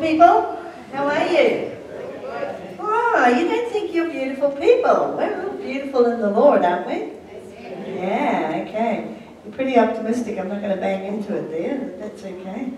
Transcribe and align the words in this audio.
people. 0.00 0.62
How 0.92 1.06
are 1.08 1.26
you? 1.26 1.76
Oh, 2.78 3.34
you 3.36 3.48
don't 3.48 3.70
think 3.72 3.94
you're 3.94 4.10
beautiful 4.10 4.50
people. 4.50 5.14
We're 5.16 5.42
all 5.42 5.56
beautiful 5.56 6.06
in 6.06 6.20
the 6.20 6.30
Lord, 6.30 6.64
aren't 6.64 6.86
we? 6.86 7.12
Yeah, 7.94 8.64
okay. 8.66 9.22
You're 9.44 9.54
pretty 9.54 9.78
optimistic. 9.78 10.38
I'm 10.38 10.48
not 10.48 10.60
going 10.60 10.74
to 10.74 10.80
bang 10.80 11.06
into 11.06 11.36
it 11.36 11.50
there, 11.50 11.92
that's 11.98 12.22
okay. 12.22 12.72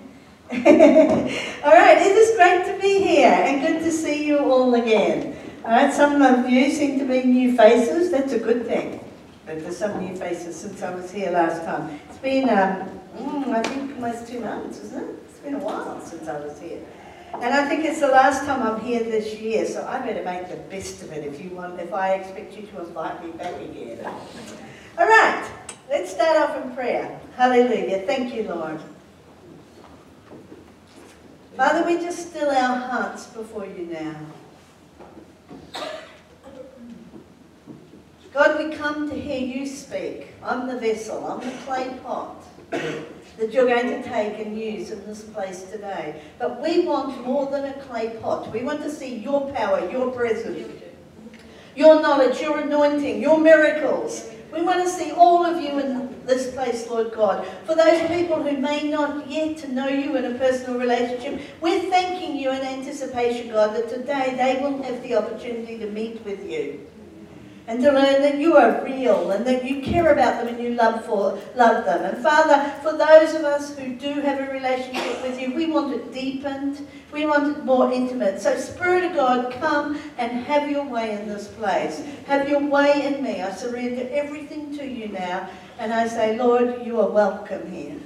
all 1.62 1.72
right, 1.72 1.98
it 1.98 2.16
is 2.16 2.36
great 2.36 2.64
to 2.66 2.80
be 2.80 3.02
here 3.04 3.30
and 3.30 3.62
good 3.64 3.84
to 3.84 3.92
see 3.92 4.26
you 4.26 4.38
all 4.38 4.74
again. 4.74 5.36
All 5.64 5.70
right, 5.70 5.92
some 5.92 6.20
of 6.22 6.48
you 6.50 6.72
seem 6.72 6.98
to 6.98 7.04
be 7.04 7.22
new 7.22 7.56
faces. 7.56 8.10
That's 8.10 8.32
a 8.32 8.38
good 8.38 8.66
thing. 8.66 8.98
But 9.46 9.60
there's 9.60 9.76
some 9.76 10.04
new 10.04 10.16
faces 10.16 10.56
since 10.56 10.82
I 10.82 10.94
was 10.94 11.12
here 11.12 11.30
last 11.30 11.64
time. 11.64 12.00
It's 12.08 12.18
been, 12.18 12.48
um, 12.48 12.88
mm, 13.16 13.48
I 13.48 13.62
think, 13.62 13.94
almost 13.94 14.26
two 14.26 14.40
months, 14.40 14.80
isn't 14.80 15.00
it? 15.00 15.16
It's 15.28 15.38
been 15.38 15.54
a 15.54 15.58
while 15.58 16.00
since 16.00 16.26
I 16.26 16.40
was 16.40 16.58
here. 16.60 16.80
And 17.34 17.54
I 17.54 17.68
think 17.68 17.84
it's 17.84 18.00
the 18.00 18.08
last 18.08 18.44
time 18.44 18.62
I'm 18.62 18.80
here 18.80 19.02
this 19.02 19.34
year, 19.40 19.64
so 19.64 19.86
I 19.86 20.00
better 20.00 20.24
make 20.24 20.48
the 20.48 20.56
best 20.56 21.02
of 21.02 21.12
it 21.12 21.24
if 21.24 21.42
you 21.42 21.50
want, 21.50 21.80
if 21.80 21.92
I 21.92 22.14
expect 22.14 22.56
you 22.56 22.66
to 22.66 22.80
invite 22.80 23.24
me 23.24 23.30
back 23.32 23.54
again. 23.60 24.04
All 24.98 25.06
right, 25.06 25.50
let's 25.88 26.12
start 26.12 26.36
off 26.36 26.62
in 26.62 26.74
prayer. 26.74 27.20
Hallelujah. 27.36 28.00
Thank 28.00 28.34
you, 28.34 28.42
Lord. 28.42 28.80
Father, 31.56 31.86
we 31.86 31.98
just 31.98 32.30
still 32.30 32.50
our 32.50 32.76
hearts 32.76 33.26
before 33.26 33.66
you 33.66 33.86
now. 33.86 34.16
God, 38.32 38.58
we 38.58 38.76
come 38.76 39.08
to 39.08 39.14
hear 39.14 39.40
you 39.40 39.66
speak. 39.66 40.28
I'm 40.42 40.68
the 40.68 40.78
vessel, 40.78 41.26
I'm 41.26 41.40
the 41.40 41.56
clay 41.64 41.98
pot 42.02 42.42
that 43.40 43.54
you're 43.54 43.66
going 43.66 43.88
to 43.88 44.02
take 44.02 44.38
and 44.38 44.58
use 44.58 44.90
in 44.90 45.04
this 45.06 45.22
place 45.22 45.62
today. 45.62 46.20
But 46.38 46.62
we 46.62 46.86
want 46.86 47.24
more 47.24 47.50
than 47.50 47.64
a 47.64 47.72
clay 47.84 48.10
pot. 48.20 48.52
We 48.52 48.62
want 48.62 48.82
to 48.82 48.90
see 48.90 49.16
your 49.16 49.50
power, 49.52 49.90
your 49.90 50.10
presence, 50.10 50.82
your 51.74 52.02
knowledge, 52.02 52.40
your 52.40 52.58
anointing, 52.58 53.20
your 53.20 53.40
miracles. 53.40 54.30
We 54.52 54.62
want 54.62 54.84
to 54.84 54.90
see 54.90 55.12
all 55.12 55.46
of 55.46 55.62
you 55.62 55.78
in 55.78 56.26
this 56.26 56.52
place, 56.52 56.86
Lord 56.90 57.12
God. 57.12 57.46
For 57.64 57.74
those 57.74 58.06
people 58.08 58.42
who 58.42 58.58
may 58.58 58.90
not 58.90 59.30
yet 59.30 59.66
know 59.70 59.88
you 59.88 60.16
in 60.16 60.24
a 60.24 60.38
personal 60.38 60.78
relationship, 60.78 61.40
we're 61.62 61.88
thanking 61.88 62.36
you 62.36 62.50
in 62.50 62.60
anticipation, 62.60 63.52
God, 63.52 63.74
that 63.74 63.88
today 63.88 64.34
they 64.36 64.60
will 64.62 64.82
have 64.82 65.02
the 65.02 65.14
opportunity 65.14 65.78
to 65.78 65.86
meet 65.86 66.22
with 66.24 66.44
you 66.50 66.89
and 67.70 67.80
to 67.80 67.92
learn 67.92 68.20
that 68.20 68.36
you 68.36 68.56
are 68.56 68.82
real 68.84 69.30
and 69.30 69.46
that 69.46 69.64
you 69.64 69.80
care 69.80 70.12
about 70.12 70.42
them 70.42 70.52
and 70.52 70.60
you 70.60 70.74
love 70.74 71.04
for 71.04 71.38
love 71.54 71.84
them. 71.84 72.04
And 72.04 72.20
Father, 72.20 72.68
for 72.82 72.98
those 72.98 73.32
of 73.32 73.44
us 73.44 73.78
who 73.78 73.94
do 73.94 74.14
have 74.22 74.40
a 74.40 74.50
relationship 74.50 75.22
with 75.22 75.40
you, 75.40 75.54
we 75.54 75.70
want 75.70 75.94
it 75.94 76.12
deepened. 76.12 76.84
We 77.12 77.26
want 77.26 77.56
it 77.56 77.64
more 77.64 77.92
intimate. 77.92 78.40
So 78.40 78.58
Spirit 78.58 79.04
of 79.04 79.14
God, 79.14 79.52
come 79.60 80.00
and 80.18 80.32
have 80.46 80.68
your 80.68 80.84
way 80.84 81.12
in 81.12 81.28
this 81.28 81.46
place. 81.46 82.02
Have 82.26 82.48
your 82.48 82.58
way 82.58 83.06
in 83.06 83.22
me. 83.22 83.40
I 83.40 83.52
surrender 83.52 84.08
everything 84.10 84.76
to 84.76 84.84
you 84.84 85.06
now. 85.06 85.48
And 85.78 85.94
I 85.94 86.08
say, 86.08 86.36
Lord, 86.36 86.84
you 86.84 86.98
are 86.98 87.08
welcome 87.08 87.70
here. 87.70 88.00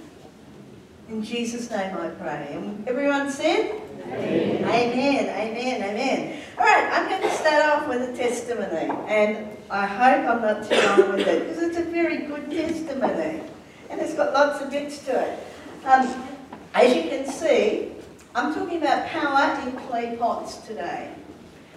In 1.09 1.25
Jesus' 1.25 1.71
name 1.71 1.97
I 1.97 2.09
pray. 2.09 2.49
And 2.51 2.87
everyone 2.87 3.31
said? 3.31 3.81
Amen. 4.13 5.29
Amen. 5.29 5.83
Amen. 5.83 6.41
All 6.59 6.65
right, 6.65 6.91
I'm 6.93 7.09
going 7.09 7.23
to 7.23 7.31
start 7.37 7.65
off 7.65 7.89
with 7.89 8.11
a 8.11 8.17
testimony, 8.17 8.91
and 9.09 9.57
I 9.71 9.87
hope 9.87 10.29
I'm 10.29 10.43
not 10.43 10.69
too 10.69 10.77
long 10.77 11.13
with 11.15 11.27
it 11.27 11.49
because 11.49 11.63
it's 11.63 11.79
a 11.79 11.85
very 11.85 12.19
good 12.27 12.51
testimony, 12.51 13.41
and 13.91 14.01
it's 14.01 14.15
got 14.15 14.33
lots 14.33 14.63
of 14.63 14.71
bits 14.71 15.05
to 15.07 15.21
it. 15.21 15.39
Um, 15.85 16.29
as 16.75 16.95
you 16.95 17.03
can 17.03 17.27
see, 17.27 17.93
I'm 18.35 18.55
talking 18.55 18.79
about 18.79 19.07
power 19.07 19.61
in 19.63 19.77
clay 19.87 20.17
pots 20.17 20.59
today. 20.59 21.13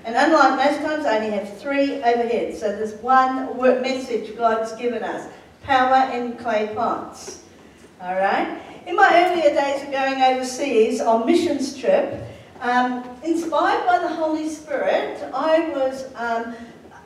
And 0.06 0.16
unlike 0.16 0.56
most 0.66 0.81
times, 0.81 1.06
I 1.06 1.17
only 1.17 1.31
have 1.31 1.57
three 1.57 2.00
overheads. 2.00 2.56
So 2.56 2.75
there's 2.75 2.94
one 3.01 3.57
message 3.81 4.38
God's 4.38 4.74
given 4.74 5.03
us 5.03 5.30
power 5.63 6.12
in 6.13 6.38
clay 6.38 6.72
pots. 6.74 7.44
All 8.01 8.16
right? 8.16 8.62
In 8.85 8.96
my 8.96 9.09
earlier 9.13 9.53
days 9.53 9.84
of 9.84 9.91
going 9.91 10.22
overseas 10.22 11.01
on 11.01 11.25
missions 11.25 11.78
trip, 11.78 12.26
um, 12.62 13.03
inspired 13.23 13.85
by 13.85 14.00
the 14.00 14.07
Holy 14.07 14.50
Spirit, 14.50 15.22
I 15.34 15.69
was 15.69 16.06
um, 16.16 16.56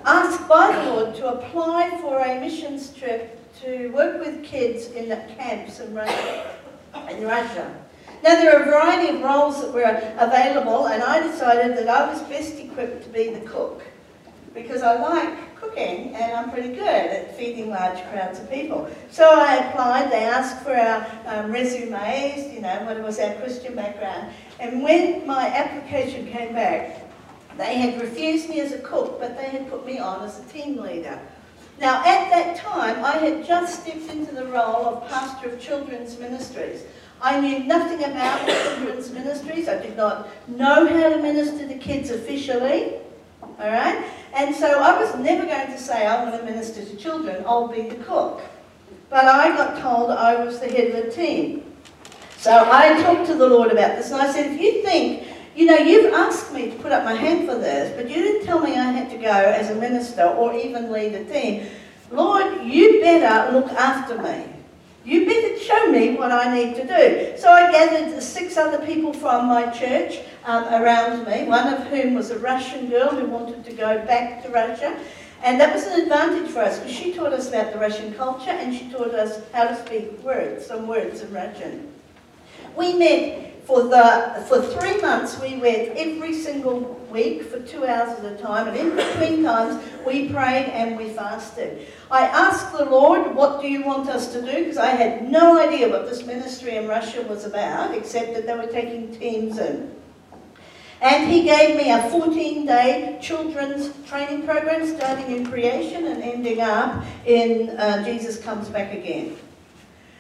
asked 0.06 0.48
by 0.48 0.72
the 0.72 0.92
Lord 0.92 1.16
to 1.16 1.28
apply 1.28 1.98
for 2.02 2.20
a 2.20 2.40
missions 2.40 2.94
trip 2.94 3.38
to 3.62 3.90
work 3.90 4.20
with 4.20 4.44
kids 4.44 4.88
in 4.88 5.10
the 5.10 5.18
camps 5.38 5.80
in 5.80 5.94
Russia. 5.94 6.56
In 7.10 7.24
Russia. 7.24 7.76
Now, 8.24 8.36
there 8.36 8.56
are 8.56 8.64
a 8.64 8.66
variety 8.66 9.16
of 9.16 9.22
roles 9.22 9.62
that 9.62 9.74
were 9.74 9.84
available, 10.20 10.88
and 10.88 11.02
I 11.02 11.26
decided 11.26 11.76
that 11.78 11.88
I 11.88 12.12
was 12.12 12.22
best 12.24 12.58
equipped 12.60 13.04
to 13.04 13.10
be 13.10 13.30
the 13.30 13.42
cook 13.42 13.82
because 14.54 14.84
I 14.84 15.00
like 15.00 15.51
cooking 15.62 16.16
and 16.16 16.34
I'm 16.34 16.52
pretty 16.52 16.70
good 16.70 16.82
at 16.88 17.38
feeding 17.38 17.70
large 17.70 18.04
crowds 18.10 18.40
of 18.40 18.50
people. 18.52 18.90
So 19.12 19.30
I 19.30 19.58
applied, 19.58 20.12
they 20.12 20.26
asked 20.26 20.64
for 20.64 20.76
our 20.76 21.06
um, 21.28 21.52
resumes, 21.52 22.52
you 22.52 22.62
know, 22.62 22.84
what 22.84 23.02
was 23.02 23.20
our 23.20 23.36
Christian 23.36 23.76
background. 23.76 24.34
And 24.60 24.84
when 24.84 25.26
my 25.28 25.48
application 25.48 26.28
came 26.28 26.54
back, 26.54 27.00
they 27.58 27.78
had 27.78 28.02
refused 28.02 28.50
me 28.50 28.60
as 28.60 28.72
a 28.72 28.80
cook, 28.80 29.20
but 29.20 29.38
they 29.38 29.50
had 29.50 29.70
put 29.70 29.86
me 29.86 30.00
on 30.00 30.24
as 30.24 30.40
a 30.40 30.44
team 30.46 30.78
leader. 30.78 31.20
Now, 31.80 32.00
at 32.00 32.30
that 32.30 32.58
time, 32.58 33.04
I 33.04 33.18
had 33.18 33.46
just 33.46 33.84
stepped 33.84 34.10
into 34.10 34.34
the 34.34 34.46
role 34.46 34.86
of 34.86 35.10
pastor 35.10 35.50
of 35.50 35.60
children's 35.60 36.18
ministries. 36.20 36.84
I 37.22 37.40
knew 37.40 37.60
nothing 37.60 38.04
about 38.04 38.48
children's 38.48 39.12
ministries. 39.12 39.68
I 39.68 39.80
did 39.82 39.96
not 39.96 40.28
know 40.48 40.88
how 40.88 41.10
to 41.10 41.22
minister 41.22 41.68
to 41.68 41.76
kids 41.76 42.10
officially. 42.10 42.94
All 43.42 43.70
right? 43.70 44.04
And 44.34 44.56
so 44.56 44.82
I 44.82 45.00
was 45.00 45.16
never 45.18 45.46
going 45.46 45.68
to 45.68 45.78
say, 45.78 46.08
I 46.08 46.24
want 46.24 46.40
to 46.40 46.46
minister 46.46 46.86
to 46.86 46.96
children, 46.96 47.44
I'll 47.46 47.68
be 47.68 47.84
the 47.84 48.04
cook. 48.04 48.42
But 49.10 49.26
I 49.26 49.50
got 49.50 49.82
told 49.82 50.12
I 50.12 50.44
was 50.44 50.60
the 50.60 50.70
head 50.70 50.96
of 50.96 51.06
the 51.06 51.12
team. 51.12 51.66
So 52.38 52.52
I 52.72 53.02
talked 53.04 53.28
to 53.28 53.36
the 53.36 53.48
Lord 53.48 53.72
about 53.72 53.98
this, 53.98 54.12
and 54.12 54.22
I 54.22 54.32
said, 54.32 54.54
if 54.54 54.62
you 54.62 54.82
think, 54.82 55.28
you 55.56 55.66
know, 55.66 55.78
you've 55.78 56.14
asked 56.14 56.54
me 56.54 56.72
to 56.72 56.76
put 56.78 56.92
up 56.92 57.04
my 57.04 57.14
hand 57.14 57.48
for 57.48 57.56
this, 57.56 57.96
but 57.96 58.10
you 58.10 58.16
didn't 58.16 58.46
tell 58.46 58.60
me 58.60 58.72
I 58.72 58.92
had 58.92 59.10
to 59.10 59.18
go 59.18 59.28
as 59.28 59.70
a 59.70 59.76
minister 59.76 60.24
or 60.24 60.54
even 60.56 60.92
lead 60.92 61.14
a 61.14 61.26
team. 61.26 61.68
Lord, 62.10 62.64
you 62.64 63.02
better 63.02 63.52
look 63.52 63.70
after 63.72 64.22
me. 64.22 64.46
You 65.04 65.26
better 65.26 65.60
show 65.60 65.92
me 65.92 66.16
what 66.16 66.32
I 66.32 66.54
need 66.56 66.76
to 66.76 66.88
do. 66.88 67.38
So 67.38 67.52
I 67.52 67.72
gathered 67.72 68.22
six 68.22 68.56
other 68.56 68.86
people 68.86 69.14
from 69.14 69.48
my 69.48 69.70
church 69.72 70.20
um, 70.46 70.64
around 70.66 71.26
me, 71.26 71.44
one 71.44 71.74
of 71.74 71.88
whom 71.88 72.16
was 72.16 72.32
a 72.32 72.40
Russian 72.40 72.90
girl 72.90 73.10
who 73.10 73.26
wanted 73.26 73.64
to 73.66 73.74
go 73.74 74.04
back 74.06 74.44
to 74.44 74.50
Russia. 74.50 74.98
And 75.44 75.60
that 75.60 75.74
was 75.74 75.86
an 75.88 76.02
advantage 76.02 76.52
for 76.52 76.60
us 76.60 76.80
because 76.80 76.96
she 76.96 77.14
taught 77.14 77.34
us 77.34 77.50
about 77.50 77.74
the 77.74 77.80
Russian 77.80 78.14
culture 78.14 78.52
and 78.52 78.76
she 78.76 78.90
taught 78.90 79.14
us 79.16 79.42
how 79.54 79.68
to 79.68 79.86
speak 79.86 80.22
words, 80.24 80.66
some 80.68 80.88
words 80.88 81.22
in 81.22 81.34
Russian. 81.34 81.92
We 82.76 82.94
met 82.94 83.66
for, 83.66 83.84
the, 83.84 84.44
for 84.48 84.62
three 84.62 85.00
months, 85.02 85.40
we 85.40 85.58
went 85.58 85.98
every 85.98 86.34
single 86.34 86.80
week 87.12 87.44
for 87.44 87.60
two 87.60 87.86
hours 87.86 88.18
at 88.20 88.26
a 88.26 88.36
time, 88.38 88.68
and 88.68 88.78
in 88.78 88.96
between 88.96 89.44
times, 89.44 89.82
we 90.06 90.30
prayed 90.30 90.66
and 90.66 90.98
we 90.98 91.10
fasted. 91.10 91.88
I 92.10 92.22
asked 92.22 92.76
the 92.76 92.86
Lord, 92.86 93.36
What 93.36 93.62
do 93.62 93.68
you 93.68 93.84
want 93.84 94.10
us 94.10 94.34
to 94.34 94.42
do? 94.42 94.64
Because 94.64 94.78
I 94.78 94.92
had 94.92 95.30
no 95.30 95.60
idea 95.60 95.90
what 95.90 96.10
this 96.10 96.26
ministry 96.26 96.76
in 96.76 96.88
Russia 96.88 97.22
was 97.24 97.46
about, 97.46 97.96
except 97.96 98.34
that 98.34 98.46
they 98.46 98.56
were 98.56 98.72
taking 98.72 99.16
teams 99.16 99.58
in. 99.58 99.92
And 101.02 101.32
he 101.32 101.44
gave 101.44 101.76
me 101.76 101.92
a 101.92 102.08
14 102.12 102.66
day 102.68 103.18
children's 103.20 103.92
training 104.08 104.44
program 104.46 104.86
starting 104.86 105.36
in 105.36 105.48
creation 105.48 106.06
and 106.06 106.22
ending 106.22 106.62
up 106.62 107.04
in 107.26 107.72
uh, 107.72 108.06
Jesus 108.06 108.40
Comes 108.40 108.70
Back 108.70 108.94
Again. 108.94 109.36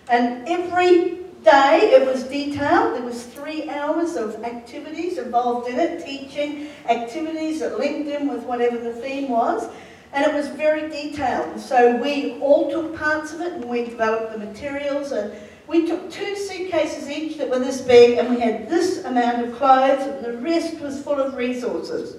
And 0.10 0.48
every 0.48 1.20
day 1.44 1.92
it 1.94 2.08
was 2.08 2.24
detailed. 2.24 2.96
There 2.96 3.04
was 3.04 3.24
three 3.26 3.70
hours 3.70 4.16
of 4.16 4.44
activities 4.44 5.20
involved 5.20 5.70
in 5.70 5.80
it, 5.80 6.04
teaching 6.04 6.70
activities 6.90 7.60
that 7.60 7.78
linked 7.78 8.10
in 8.10 8.28
with 8.28 8.44
whatever 8.44 8.80
the 8.80 8.94
theme 8.94 9.30
was. 9.30 9.70
And 10.14 10.26
it 10.26 10.34
was 10.34 10.48
very 10.48 10.90
detailed. 10.90 11.60
So 11.60 11.96
we 11.98 12.40
all 12.40 12.72
took 12.72 12.98
parts 12.98 13.34
of 13.34 13.42
it 13.42 13.54
and 13.54 13.66
we 13.66 13.86
developed 13.86 14.34
the 14.34 14.40
materials 14.40 15.12
and 15.12 15.32
we 15.68 15.88
took 15.88 16.12
two 16.12 16.36
suitcases 16.36 17.10
each 17.10 17.38
that 17.38 17.50
were 17.50 17.60
this 17.60 17.82
big 17.82 18.18
and 18.18 18.30
we 18.30 18.40
had 18.40 18.70
this 18.70 19.04
amount 19.06 19.46
of 19.46 19.56
clothes 19.56 20.06
and 20.06 20.26
the 20.26 20.38
rest 20.38 20.80
was 20.80 21.02
full 21.02 21.20
of 21.20 21.36
resources. 21.36 22.18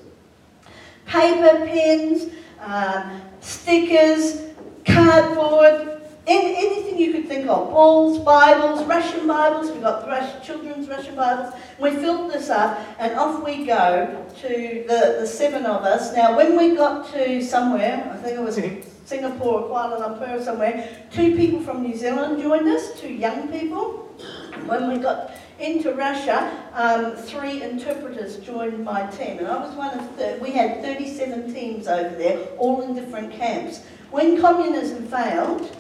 Paper, 1.07 1.67
pens, 1.67 2.33
um, 2.61 3.21
stickers, 3.41 4.43
cardboard, 4.85 6.03
in, 6.27 6.41
anything 6.41 6.99
you 6.99 7.13
could 7.13 7.27
think 7.27 7.49
of, 7.49 7.71
balls, 7.71 8.21
Bibles, 8.21 8.85
Russian 8.85 9.27
Bibles, 9.27 9.73
we 9.73 9.81
got 9.81 10.05
the 10.05 10.09
Russian, 10.09 10.41
children's 10.43 10.89
Russian 10.89 11.17
Bibles. 11.17 11.53
We 11.81 11.91
filled 11.91 12.33
this 12.33 12.49
up 12.49 12.79
and 13.01 13.15
off 13.19 13.45
we 13.45 13.67
go 13.67 14.25
to 14.41 14.49
the, 14.49 15.17
the 15.21 15.27
seven 15.27 15.67
of 15.67 15.83
us. 15.83 16.15
Now, 16.15 16.37
when 16.37 16.57
we 16.57 16.77
got 16.77 17.13
to 17.13 17.43
somewhere, 17.43 18.09
I 18.13 18.17
think 18.19 18.39
it 18.39 18.43
was 18.43 18.59
Singapore 19.05 19.63
or 19.63 19.69
Kuala 19.69 20.01
Lumpur 20.01 20.43
somewhere, 20.43 21.07
two 21.11 21.37
people 21.37 21.61
from 21.61 21.83
New 21.83 21.97
Zealand 21.97 22.41
joined 22.43 22.69
us, 22.69 23.01
two 23.01 23.13
young 23.13 23.49
people. 23.49 24.09
when 24.67 24.89
we 24.89 24.99
got 24.99 25.33
into 25.59 25.93
Russia, 25.93 26.51
um, 26.75 27.17
three 27.17 27.63
interpreters 27.63 28.39
joined 28.39 28.85
my 28.85 29.07
team, 29.07 29.39
and 29.39 29.49
I 29.49 29.65
was 29.65 29.75
one 29.75 29.99
of 29.99 30.17
the, 30.17 30.39
we 30.41 30.53
had 30.53 30.83
37 30.83 31.53
teams 31.53 31.89
over 31.89 32.15
there, 32.17 32.39
all 32.59 32.83
in 32.83 32.95
different 32.95 33.33
camps. 33.33 33.83
When 34.11 34.41
communism 34.41 35.07
failed, 35.07 35.77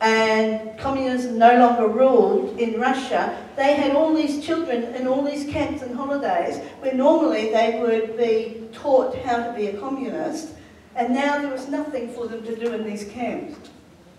and 0.00 0.78
communism 0.78 1.38
no 1.38 1.58
longer 1.58 1.88
ruled 1.88 2.58
in 2.58 2.78
Russia, 2.78 3.42
they 3.56 3.74
had 3.74 3.96
all 3.96 4.14
these 4.14 4.44
children 4.44 4.94
in 4.94 5.06
all 5.06 5.22
these 5.24 5.50
camps 5.50 5.82
and 5.82 5.96
holidays 5.96 6.58
where 6.80 6.92
normally 6.92 7.50
they 7.50 7.80
would 7.80 8.16
be 8.16 8.68
taught 8.72 9.16
how 9.18 9.46
to 9.46 9.52
be 9.54 9.68
a 9.68 9.80
communist, 9.80 10.52
and 10.96 11.14
now 11.14 11.38
there 11.38 11.50
was 11.50 11.68
nothing 11.68 12.08
for 12.08 12.26
them 12.26 12.42
to 12.44 12.56
do 12.56 12.72
in 12.72 12.84
these 12.84 13.04
camps. 13.04 13.70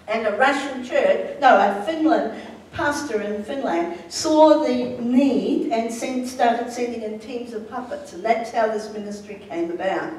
And 0.07 0.25
a 0.25 0.37
Russian 0.37 0.85
church, 0.85 1.39
no, 1.41 1.57
a 1.57 1.83
Finland 1.85 2.41
pastor 2.71 3.21
in 3.21 3.43
Finland 3.43 3.97
saw 4.09 4.63
the 4.63 4.97
need 5.01 5.71
and 5.71 5.91
sent, 5.91 6.27
started 6.27 6.71
sending 6.71 7.01
in 7.01 7.19
teams 7.19 7.53
of 7.53 7.69
puppets, 7.69 8.13
and 8.13 8.23
that's 8.23 8.51
how 8.51 8.67
this 8.67 8.93
ministry 8.93 9.41
came 9.49 9.71
about. 9.71 10.13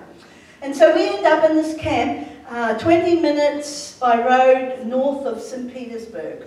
And 0.61 0.75
so 0.75 0.95
we 0.95 1.09
end 1.09 1.25
up 1.25 1.49
in 1.49 1.57
this 1.57 1.79
camp, 1.79 2.29
uh, 2.51 2.77
20 2.79 3.21
minutes 3.21 3.97
by 3.99 4.19
road 4.19 4.87
north 4.87 5.25
of 5.25 5.41
St. 5.41 5.73
Petersburg. 5.73 6.47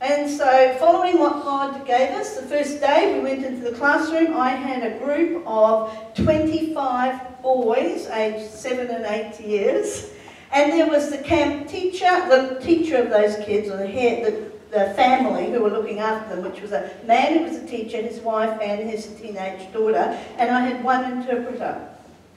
And 0.00 0.30
so, 0.30 0.76
following 0.78 1.18
what 1.18 1.44
God 1.44 1.86
gave 1.86 2.10
us, 2.10 2.36
the 2.36 2.46
first 2.46 2.80
day 2.80 3.14
we 3.14 3.20
went 3.20 3.44
into 3.44 3.70
the 3.70 3.76
classroom, 3.76 4.36
I 4.36 4.50
had 4.50 4.82
a 4.82 4.98
group 4.98 5.42
of 5.46 5.96
25 6.14 7.42
boys 7.42 8.06
aged 8.08 8.50
7 8.50 8.88
and 8.88 9.04
8 9.06 9.40
years. 9.40 10.10
And 10.52 10.72
there 10.72 10.88
was 10.88 11.10
the 11.10 11.18
camp 11.18 11.68
teacher, 11.68 12.10
the 12.28 12.60
teacher 12.60 12.96
of 12.96 13.10
those 13.10 13.36
kids, 13.44 13.68
or 13.70 13.76
the 13.76 13.86
head, 13.86 14.24
the, 14.70 14.76
the 14.78 14.94
family 14.94 15.50
who 15.50 15.60
were 15.60 15.70
looking 15.70 16.00
after 16.00 16.36
them, 16.36 16.44
which 16.44 16.60
was 16.60 16.72
a 16.72 16.90
man 17.06 17.38
who 17.38 17.44
was 17.44 17.56
a 17.56 17.66
teacher, 17.66 18.02
his 18.02 18.20
wife, 18.20 18.60
and 18.60 18.88
his 18.88 19.06
teenage 19.20 19.72
daughter. 19.72 20.18
And 20.38 20.50
I 20.50 20.60
had 20.60 20.84
one 20.84 21.18
interpreter. 21.18 21.88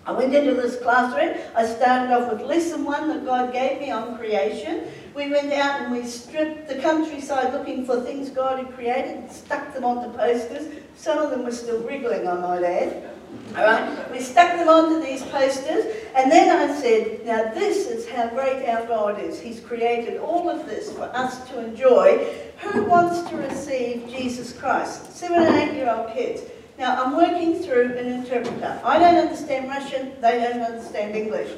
I 0.06 0.14
went 0.14 0.34
into 0.34 0.54
this 0.54 0.78
classroom. 0.78 1.36
I 1.54 1.66
started 1.66 2.14
off 2.14 2.32
with 2.32 2.42
lesson 2.42 2.86
one 2.86 3.10
that 3.10 3.26
God 3.26 3.52
gave 3.52 3.82
me 3.82 3.92
on 3.92 4.18
creation. 4.18 4.86
We 5.18 5.32
went 5.32 5.52
out 5.52 5.82
and 5.82 5.92
we 5.92 6.06
stripped 6.06 6.68
the 6.68 6.76
countryside 6.76 7.52
looking 7.52 7.88
for 7.88 8.02
things 8.02 8.30
God 8.30 8.60
had 8.60 8.72
created 8.76 9.18
and 9.18 9.32
stuck 9.32 9.74
them 9.74 9.84
onto 9.84 10.16
posters. 10.16 10.72
Some 10.96 11.18
of 11.18 11.32
them 11.32 11.44
were 11.44 11.52
still 11.52 11.82
wriggling, 11.82 12.28
I 12.28 12.36
might 12.36 12.64
add. 12.64 13.10
All 13.58 13.66
right, 13.66 14.12
we 14.12 14.20
stuck 14.20 14.56
them 14.56 14.70
onto 14.70 15.04
these 15.04 15.24
posters, 15.24 15.92
and 16.16 16.32
then 16.32 16.56
I 16.56 16.72
said, 16.80 17.26
now 17.26 17.52
this 17.52 17.88
is 17.88 18.08
how 18.08 18.28
great 18.28 18.70
our 18.70 18.86
God 18.86 19.20
is. 19.20 19.40
He's 19.40 19.60
created 19.60 20.22
all 20.22 20.52
of 20.52 20.68
this 20.68 20.94
for 20.94 21.06
us 21.06 21.50
to 21.50 21.66
enjoy. 21.66 22.24
Who 22.60 22.84
wants 22.84 23.28
to 23.32 23.38
receive 23.38 24.08
Jesus 24.08 24.54
Christ? 24.54 25.12
Seven 25.14 25.42
and 25.42 25.56
eight 25.56 25.74
year 25.74 25.90
old 25.90 26.14
kids. 26.14 26.44
Now, 26.78 27.04
I'm 27.04 27.18
working 27.18 27.64
through 27.64 27.98
an 27.98 28.06
interpreter. 28.06 28.80
I 28.84 29.00
don't 29.00 29.16
understand 29.16 29.68
Russian, 29.68 30.22
they 30.22 30.42
don't 30.42 30.62
understand 30.62 31.16
English. 31.16 31.52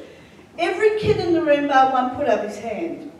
Every 0.58 0.98
kid 1.02 1.18
in 1.18 1.34
the 1.34 1.44
room 1.44 1.68
bar 1.68 1.92
one 1.92 2.16
put 2.16 2.30
up 2.30 2.48
his 2.48 2.58
hand. 2.58 3.12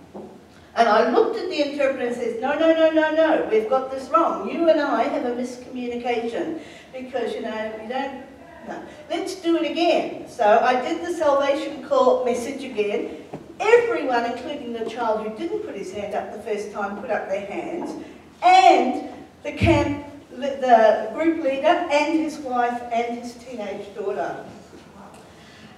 And 0.80 0.88
I 0.88 1.12
looked 1.12 1.38
at 1.38 1.50
the 1.50 1.62
interpreter 1.62 2.08
and 2.08 2.16
says, 2.16 2.42
no, 2.42 2.58
no, 2.58 2.74
no, 2.74 2.90
no, 2.90 3.14
no, 3.14 3.50
we've 3.52 3.70
got 3.70 3.92
this 3.92 4.10
wrong. 4.10 4.50
You 4.50 4.70
and 4.70 4.80
I 4.80 5.04
have 5.04 5.26
a 5.26 5.32
miscommunication 5.32 6.62
because, 6.94 7.34
you 7.34 7.42
know, 7.42 7.74
we 7.82 7.90
don't, 7.90 8.24
no. 8.66 8.82
Let's 9.10 9.36
do 9.36 9.58
it 9.58 9.70
again. 9.70 10.30
So 10.30 10.60
I 10.64 10.82
did 10.82 11.06
the 11.06 11.14
salvation 11.14 11.84
call 11.84 12.24
message 12.24 12.64
again. 12.64 13.26
Everyone, 13.60 14.24
including 14.24 14.72
the 14.72 14.90
child 14.90 15.28
who 15.28 15.38
didn't 15.38 15.60
put 15.60 15.76
his 15.76 15.92
hand 15.92 16.16
up 16.16 16.32
the 16.32 16.42
first 16.42 16.72
time, 16.72 17.02
put 17.02 17.12
up 17.12 17.28
their 17.28 17.46
hands. 17.46 18.02
And 18.42 19.10
the 19.44 19.52
camp 19.52 20.06
the 20.40 21.12
group 21.14 21.44
leader 21.44 21.68
and 21.68 22.20
his 22.20 22.38
wife 22.38 22.82
and 22.92 23.20
his 23.20 23.34
teenage 23.36 23.94
daughter. 23.96 24.46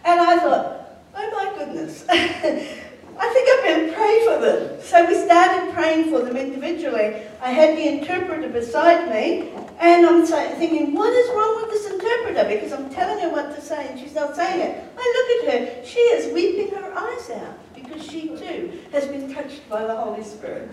And 0.03 0.19
I 0.19 0.39
thought, 0.39 1.01
oh 1.15 1.31
my 1.31 1.57
goodness, 1.57 2.05
I 3.21 3.29
think 3.29 3.47
I 3.47 3.55
better 3.63 3.93
pray 3.93 4.25
for 4.25 4.41
them. 4.41 4.81
So 4.81 5.05
we 5.05 5.13
started 5.13 5.73
praying 5.75 6.09
for 6.09 6.21
them 6.21 6.35
individually. 6.35 7.21
I 7.39 7.51
had 7.51 7.77
the 7.77 7.87
interpreter 7.87 8.49
beside 8.49 9.09
me, 9.11 9.51
and 9.79 10.05
I'm 10.07 10.25
thinking, 10.25 10.95
what 10.95 11.13
is 11.13 11.29
wrong 11.29 11.61
with 11.61 11.69
this 11.69 11.85
interpreter? 11.91 12.49
Because 12.49 12.73
I'm 12.73 12.89
telling 12.89 13.21
her 13.23 13.29
what 13.29 13.55
to 13.55 13.61
say, 13.61 13.87
and 13.87 13.99
she's 13.99 14.15
not 14.15 14.35
saying 14.35 14.61
it. 14.61 14.83
I 14.97 15.05
look 15.15 15.53
at 15.53 15.53
her, 15.53 15.85
she 15.85 15.99
is 15.99 16.33
weeping 16.33 16.75
her 16.75 16.91
eyes 16.97 17.29
out 17.29 17.59
because 17.75 18.03
she 18.03 18.29
too 18.29 18.79
has 18.91 19.05
been 19.07 19.31
touched 19.31 19.69
by 19.69 19.85
the 19.85 19.95
Holy 19.95 20.23
Spirit. 20.23 20.71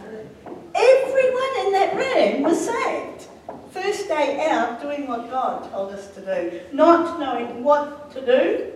Everyone 0.75 1.67
in 1.67 1.73
that 1.73 1.95
room 1.97 2.43
was 2.45 2.65
saved. 2.65 3.27
First 3.73 4.09
day 4.09 4.49
out 4.49 4.81
doing 4.81 5.07
what 5.07 5.31
God 5.31 5.71
told 5.71 5.93
us 5.93 6.09
to 6.15 6.21
do, 6.23 6.61
not 6.73 7.21
knowing 7.21 7.63
what 7.63 8.11
to 8.13 8.25
do, 8.25 8.73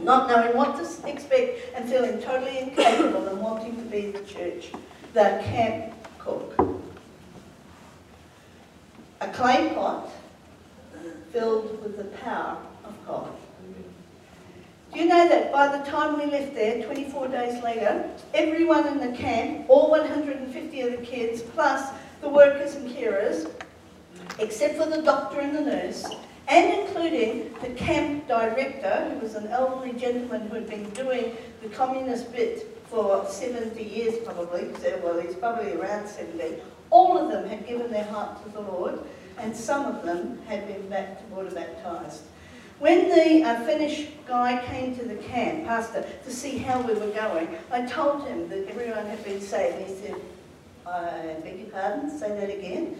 not 0.00 0.28
knowing 0.28 0.56
what 0.56 0.76
to 0.76 1.08
expect, 1.08 1.74
and 1.74 1.88
feeling 1.88 2.20
totally 2.20 2.58
incapable 2.58 3.26
and 3.28 3.40
wanting 3.40 3.76
to 3.76 3.82
be 3.82 4.10
the 4.10 4.20
church, 4.20 4.70
the 5.12 5.40
camp 5.44 5.94
cook. 6.18 6.54
A 9.20 9.28
clay 9.28 9.72
pot 9.74 10.10
filled 11.32 11.82
with 11.82 11.96
the 11.96 12.04
power 12.18 12.58
of 12.84 12.94
God. 13.06 13.30
Do 14.92 15.00
you 15.00 15.06
know 15.06 15.28
that 15.28 15.50
by 15.50 15.76
the 15.76 15.82
time 15.90 16.20
we 16.20 16.26
left 16.26 16.54
there, 16.54 16.84
24 16.84 17.26
days 17.28 17.60
later, 17.64 18.08
everyone 18.32 18.86
in 18.86 19.00
the 19.00 19.16
camp, 19.16 19.66
all 19.68 19.90
150 19.90 20.80
of 20.82 20.90
the 20.92 20.98
kids, 20.98 21.42
plus 21.42 21.90
the 22.20 22.28
workers 22.28 22.76
and 22.76 22.88
carers, 22.88 23.50
except 24.38 24.76
for 24.76 24.86
the 24.86 25.02
doctor 25.02 25.40
and 25.40 25.56
the 25.56 25.62
nurse, 25.62 26.06
and 26.48 26.80
including 26.80 27.54
the 27.62 27.70
camp 27.70 28.28
director, 28.28 29.10
who 29.10 29.20
was 29.20 29.34
an 29.34 29.48
elderly 29.48 29.92
gentleman 29.92 30.48
who 30.48 30.56
had 30.56 30.68
been 30.68 30.88
doing 30.90 31.36
the 31.62 31.68
communist 31.68 32.32
bit 32.32 32.70
for 32.88 33.26
70 33.26 33.82
years 33.82 34.14
probably, 34.24 34.68
well 35.02 35.20
he's 35.20 35.34
probably 35.34 35.72
around 35.72 36.06
70, 36.06 36.56
all 36.90 37.18
of 37.18 37.30
them 37.30 37.48
had 37.48 37.66
given 37.66 37.90
their 37.90 38.04
heart 38.04 38.42
to 38.44 38.50
the 38.50 38.60
Lord, 38.60 39.00
and 39.38 39.56
some 39.56 39.86
of 39.86 40.04
them 40.04 40.40
had 40.46 40.66
been 40.68 40.88
back 40.88 41.28
water 41.30 41.50
baptized. 41.50 42.22
When 42.78 43.08
the 43.08 43.44
uh, 43.44 43.64
Finnish 43.64 44.08
guy 44.26 44.64
came 44.66 44.96
to 44.96 45.04
the 45.04 45.14
camp, 45.14 45.64
pastor, 45.66 46.04
to 46.24 46.30
see 46.30 46.58
how 46.58 46.80
we 46.82 46.94
were 46.94 47.10
going, 47.12 47.48
I 47.70 47.86
told 47.86 48.26
him 48.26 48.48
that 48.48 48.68
everyone 48.68 49.06
had 49.06 49.24
been 49.24 49.40
saved. 49.40 49.88
He 49.88 49.94
said, 49.94 50.20
I 50.86 51.36
beg 51.42 51.60
your 51.60 51.68
pardon, 51.68 52.10
say 52.10 52.28
that 52.28 52.50
again. 52.50 52.98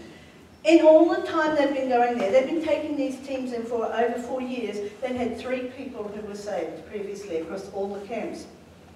In 0.65 0.81
all 0.81 1.15
the 1.15 1.27
time 1.27 1.57
they've 1.57 1.75
been 1.75 1.91
going 1.91 2.17
there, 2.17 2.33
they've 2.33 2.49
been 2.49 2.65
taking 2.65 2.97
these 2.97 3.19
teams 3.27 3.53
in 3.53 3.65
for 3.65 3.85
over 3.85 4.19
four 4.19 4.41
years. 4.41 4.91
They've 5.03 5.15
had 5.15 5.39
three 5.39 5.65
people 5.77 6.05
who 6.05 6.27
were 6.27 6.35
saved 6.35 6.87
previously 6.87 7.37
across 7.39 7.71
all 7.73 7.89
the 7.89 8.07
camps. 8.07 8.47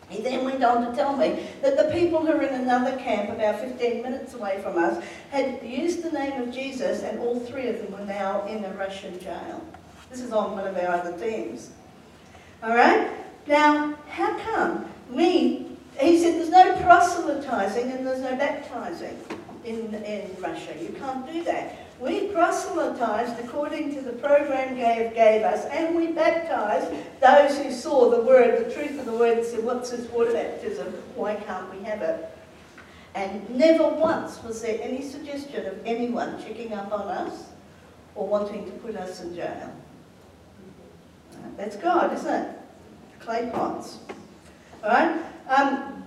He 0.09 0.23
then 0.23 0.47
went 0.47 0.65
on 0.65 0.91
to 0.91 0.97
tell 0.97 1.15
me 1.15 1.47
that 1.61 1.77
the 1.77 1.93
people 1.93 2.25
who 2.25 2.33
were 2.33 2.43
in 2.43 2.55
another 2.55 2.97
camp 2.97 3.29
about 3.29 3.61
15 3.61 4.03
minutes 4.03 4.33
away 4.33 4.59
from 4.63 4.79
us 4.83 5.05
had 5.31 5.63
used 5.63 6.03
the 6.03 6.11
name 6.11 6.41
of 6.41 6.55
Jesus 6.55 7.03
and 7.03 7.19
all 7.19 7.39
three 7.39 7.69
of 7.69 7.77
them 7.77 7.93
were 7.93 8.07
now 8.07 8.47
in 8.47 8.65
a 8.65 8.73
Russian 8.73 9.21
jail. 9.21 9.63
This 10.09 10.21
is 10.23 10.33
on 10.33 10.53
one 10.53 10.67
of 10.67 10.75
our 10.79 10.95
other 10.95 11.19
teams. 11.19 11.69
All 12.63 12.75
right? 12.75 13.11
Now, 13.47 13.95
how 14.09 14.39
come 14.39 14.87
we, 15.11 15.67
he 16.01 16.19
said 16.19 16.37
there's 16.37 16.49
no 16.49 16.81
proselytizing 16.81 17.93
and 17.93 18.07
there's 18.07 18.23
no 18.23 18.35
baptizing 18.37 19.19
in, 19.65 19.95
in 19.95 20.35
Russia. 20.41 20.75
You 20.81 20.91
can't 20.99 21.31
do 21.31 21.43
that. 21.45 21.77
We 22.01 22.29
proselytized 22.29 23.45
according 23.45 23.95
to 23.95 24.01
the 24.01 24.13
program 24.13 24.77
gave, 24.77 25.15
gave 25.15 25.43
us, 25.43 25.65
and 25.67 25.97
we 25.97 26.13
baptized 26.13 26.93
those 27.21 27.59
who 27.59 27.73
saw 27.73 28.11
the 28.11 28.23
word, 28.23 28.67
the 28.67 28.73
truth 28.73 28.99
of 29.01 29.07
the 29.07 29.13
word, 29.13 29.39
and 29.39 29.47
said, 29.47 29.65
What's 29.65 29.91
this 29.91 30.09
water 30.11 30.33
baptism? 30.33 30.87
Why 31.17 31.35
can't 31.35 31.73
we 31.75 31.83
have 31.85 32.03
it? 32.03 32.25
And 33.15 33.51
never 33.51 33.89
once 33.89 34.41
was 34.45 34.63
there 34.63 34.79
any 34.81 35.03
suggestion 35.03 35.67
of 35.67 35.85
anyone 35.85 36.41
checking 36.41 36.73
up 36.73 36.93
on 36.93 37.09
us 37.09 37.49
or 38.15 38.29
wanting 38.29 38.65
to 38.67 38.73
put 38.79 38.95
us 38.97 39.23
in 39.23 39.35
jail. 39.35 39.73
That's 41.57 41.77
God, 41.77 42.13
isn't 42.13 42.33
it? 42.33 42.59
Clay 43.19 43.51
pots. 43.53 43.99
All 44.85 44.91
right? 44.91 45.21
Um, 45.49 46.05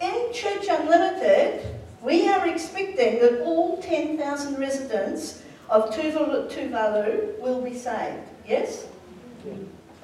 in 0.00 0.32
Church 0.32 0.66
Unlimited, 0.68 1.77
we 2.02 2.28
are 2.28 2.46
expecting 2.48 3.18
that 3.20 3.42
all 3.42 3.82
10,000 3.82 4.58
residents 4.58 5.42
of 5.68 5.90
Tuvalu, 5.90 7.38
will 7.40 7.60
be 7.60 7.74
saved. 7.74 8.26
Yes? 8.46 8.86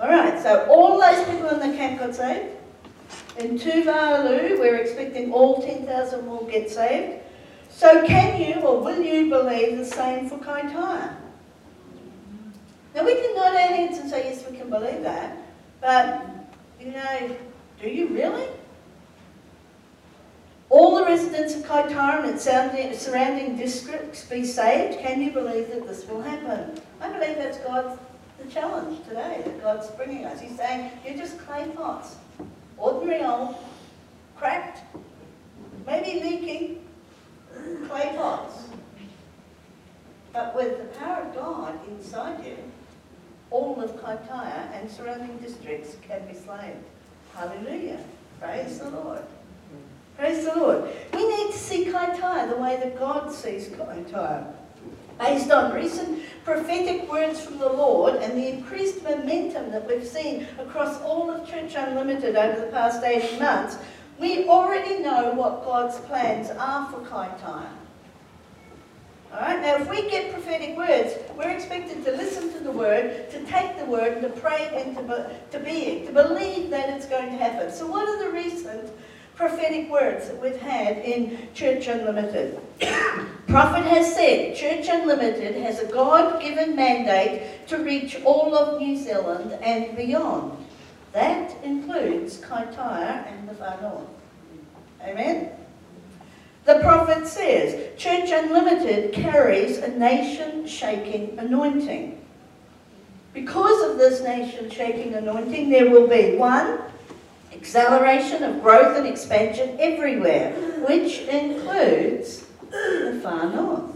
All 0.00 0.08
right, 0.08 0.40
so 0.42 0.66
all 0.68 1.00
those 1.00 1.26
people 1.26 1.48
in 1.48 1.70
the 1.70 1.76
camp 1.76 2.00
got 2.00 2.14
saved. 2.14 2.56
In 3.38 3.58
Tuvalu, 3.58 4.58
we're 4.58 4.76
expecting 4.76 5.32
all 5.32 5.62
10,000 5.62 6.26
will 6.26 6.44
get 6.44 6.70
saved. 6.70 7.22
So 7.70 8.06
can 8.06 8.40
you 8.40 8.60
or 8.60 8.80
will 8.80 9.02
you 9.02 9.28
believe 9.30 9.78
the 9.78 9.84
same 9.84 10.28
for 10.28 10.38
Kaitaia? 10.38 11.16
Now 12.94 13.04
we 13.04 13.14
can 13.14 13.34
nod 13.34 13.54
our 13.54 13.56
heads 13.56 13.98
and 13.98 14.08
say, 14.08 14.30
yes, 14.30 14.44
we 14.48 14.56
can 14.56 14.70
believe 14.70 15.02
that. 15.02 15.36
But, 15.80 16.24
you 16.80 16.92
know, 16.92 17.36
do 17.80 17.88
you 17.88 18.08
really? 18.08 18.46
All 20.70 20.96
the 20.96 21.04
residents 21.04 21.54
of 21.54 21.62
Kaitaia 21.62 22.24
and 22.24 22.78
its 22.78 23.02
surrounding 23.02 23.56
districts 23.56 24.24
be 24.24 24.44
saved. 24.44 24.98
Can 24.98 25.20
you 25.20 25.30
believe 25.30 25.68
that 25.68 25.86
this 25.86 26.06
will 26.08 26.22
happen? 26.22 26.80
I 27.00 27.12
believe 27.12 27.36
that's 27.36 27.58
God's 27.58 27.98
the 28.38 28.50
challenge 28.50 29.04
today 29.06 29.42
that 29.44 29.62
God's 29.62 29.88
bringing 29.92 30.24
us. 30.24 30.40
He's 30.40 30.56
saying, 30.56 30.90
you're 31.04 31.16
just 31.16 31.38
clay 31.38 31.68
pots, 31.74 32.16
ordinary 32.76 33.24
old, 33.24 33.56
cracked, 34.36 34.80
maybe 35.86 36.20
leaking 36.20 36.84
clay 37.88 38.12
pots. 38.16 38.64
But 40.32 40.54
with 40.56 40.78
the 40.78 40.98
power 40.98 41.22
of 41.22 41.34
God 41.34 41.78
inside 41.88 42.44
you, 42.44 42.56
all 43.50 43.80
of 43.80 43.92
Kaitaia 43.92 44.72
and 44.72 44.90
surrounding 44.90 45.38
districts 45.38 45.96
can 46.02 46.26
be 46.26 46.34
saved. 46.34 46.84
Hallelujah. 47.34 48.00
Praise 48.40 48.80
the 48.80 48.90
Lord. 48.90 49.22
Praise 50.34 50.46
the 50.46 50.58
Lord. 50.58 50.90
We 51.12 51.28
need 51.28 51.52
to 51.52 51.58
see 51.58 51.84
Kaitaia 51.84 52.50
the 52.50 52.56
way 52.56 52.76
that 52.76 52.98
God 52.98 53.30
sees 53.30 53.68
Kaitaia. 53.68 54.52
Based 55.20 55.48
on 55.52 55.72
recent 55.72 56.24
prophetic 56.44 57.08
words 57.08 57.40
from 57.40 57.58
the 57.58 57.68
Lord 57.68 58.16
and 58.16 58.36
the 58.36 58.48
increased 58.48 59.04
momentum 59.04 59.70
that 59.70 59.86
we've 59.86 60.04
seen 60.04 60.48
across 60.58 61.00
all 61.02 61.30
of 61.30 61.48
Church 61.48 61.74
Unlimited 61.76 62.34
over 62.34 62.60
the 62.60 62.72
past 62.72 63.04
18 63.04 63.38
months, 63.38 63.78
we 64.18 64.48
already 64.48 64.98
know 65.04 65.30
what 65.34 65.64
God's 65.64 66.00
plans 66.00 66.50
are 66.50 66.90
for 66.90 66.98
Kaitaia. 67.02 67.68
Alright, 69.32 69.60
now 69.60 69.76
if 69.76 69.88
we 69.88 70.10
get 70.10 70.32
prophetic 70.32 70.76
words, 70.76 71.14
we're 71.36 71.50
expected 71.50 72.04
to 72.04 72.10
listen 72.10 72.52
to 72.54 72.58
the 72.58 72.72
word, 72.72 73.30
to 73.30 73.44
take 73.44 73.78
the 73.78 73.84
word, 73.84 74.14
and 74.14 74.22
to 74.22 74.40
pray 74.40 74.62
it 74.62 74.84
into 74.84 75.30
to 75.52 75.60
being, 75.60 76.06
to 76.06 76.12
believe 76.12 76.70
that 76.70 76.90
it's 76.90 77.06
going 77.06 77.26
to 77.26 77.36
happen. 77.36 77.70
So 77.72 77.86
what 77.86 78.08
are 78.08 78.18
the 78.18 78.30
recent 78.30 78.90
prophetic 79.36 79.90
words 79.90 80.28
that 80.28 80.40
we've 80.40 80.60
had 80.60 80.98
in 80.98 81.48
Church 81.54 81.86
Unlimited. 81.88 82.58
Prophet 83.48 83.84
has 83.84 84.14
said 84.14 84.56
Church 84.56 84.86
Unlimited 84.88 85.56
has 85.56 85.80
a 85.80 85.86
God-given 85.86 86.74
mandate 86.76 87.66
to 87.68 87.78
reach 87.78 88.20
all 88.24 88.54
of 88.54 88.80
New 88.80 88.96
Zealand 88.96 89.52
and 89.62 89.96
beyond. 89.96 90.64
That 91.12 91.54
includes 91.62 92.38
Kaitaia 92.38 93.26
and 93.26 93.48
the 93.48 93.54
Far 93.54 93.80
North. 93.80 94.08
Amen? 95.02 95.50
The 96.64 96.80
prophet 96.80 97.26
says, 97.26 97.96
Church 97.98 98.30
Unlimited 98.32 99.12
carries 99.12 99.78
a 99.78 99.88
nation-shaking 99.88 101.38
anointing. 101.38 102.24
Because 103.34 103.90
of 103.90 103.98
this 103.98 104.22
nation-shaking 104.22 105.14
anointing, 105.14 105.68
there 105.68 105.90
will 105.90 106.08
be, 106.08 106.36
one, 106.36 106.78
acceleration 107.64 108.42
of 108.42 108.62
growth 108.62 108.94
and 108.94 109.06
expansion 109.06 109.74
everywhere, 109.80 110.52
which 110.86 111.20
includes 111.20 112.44
the 112.70 113.18
far 113.22 113.48
north. 113.48 113.90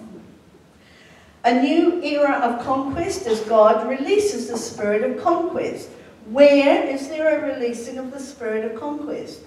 A 1.44 1.60
new 1.60 2.02
era 2.02 2.38
of 2.38 2.64
conquest 2.64 3.26
as 3.26 3.40
God 3.42 3.86
releases 3.86 4.48
the 4.48 4.56
spirit 4.56 5.02
of 5.02 5.22
conquest. 5.22 5.90
Where 6.30 6.82
is 6.86 7.08
there 7.08 7.38
a 7.38 7.54
releasing 7.54 7.98
of 7.98 8.10
the 8.10 8.18
spirit 8.18 8.64
of 8.64 8.80
conquest? 8.80 9.42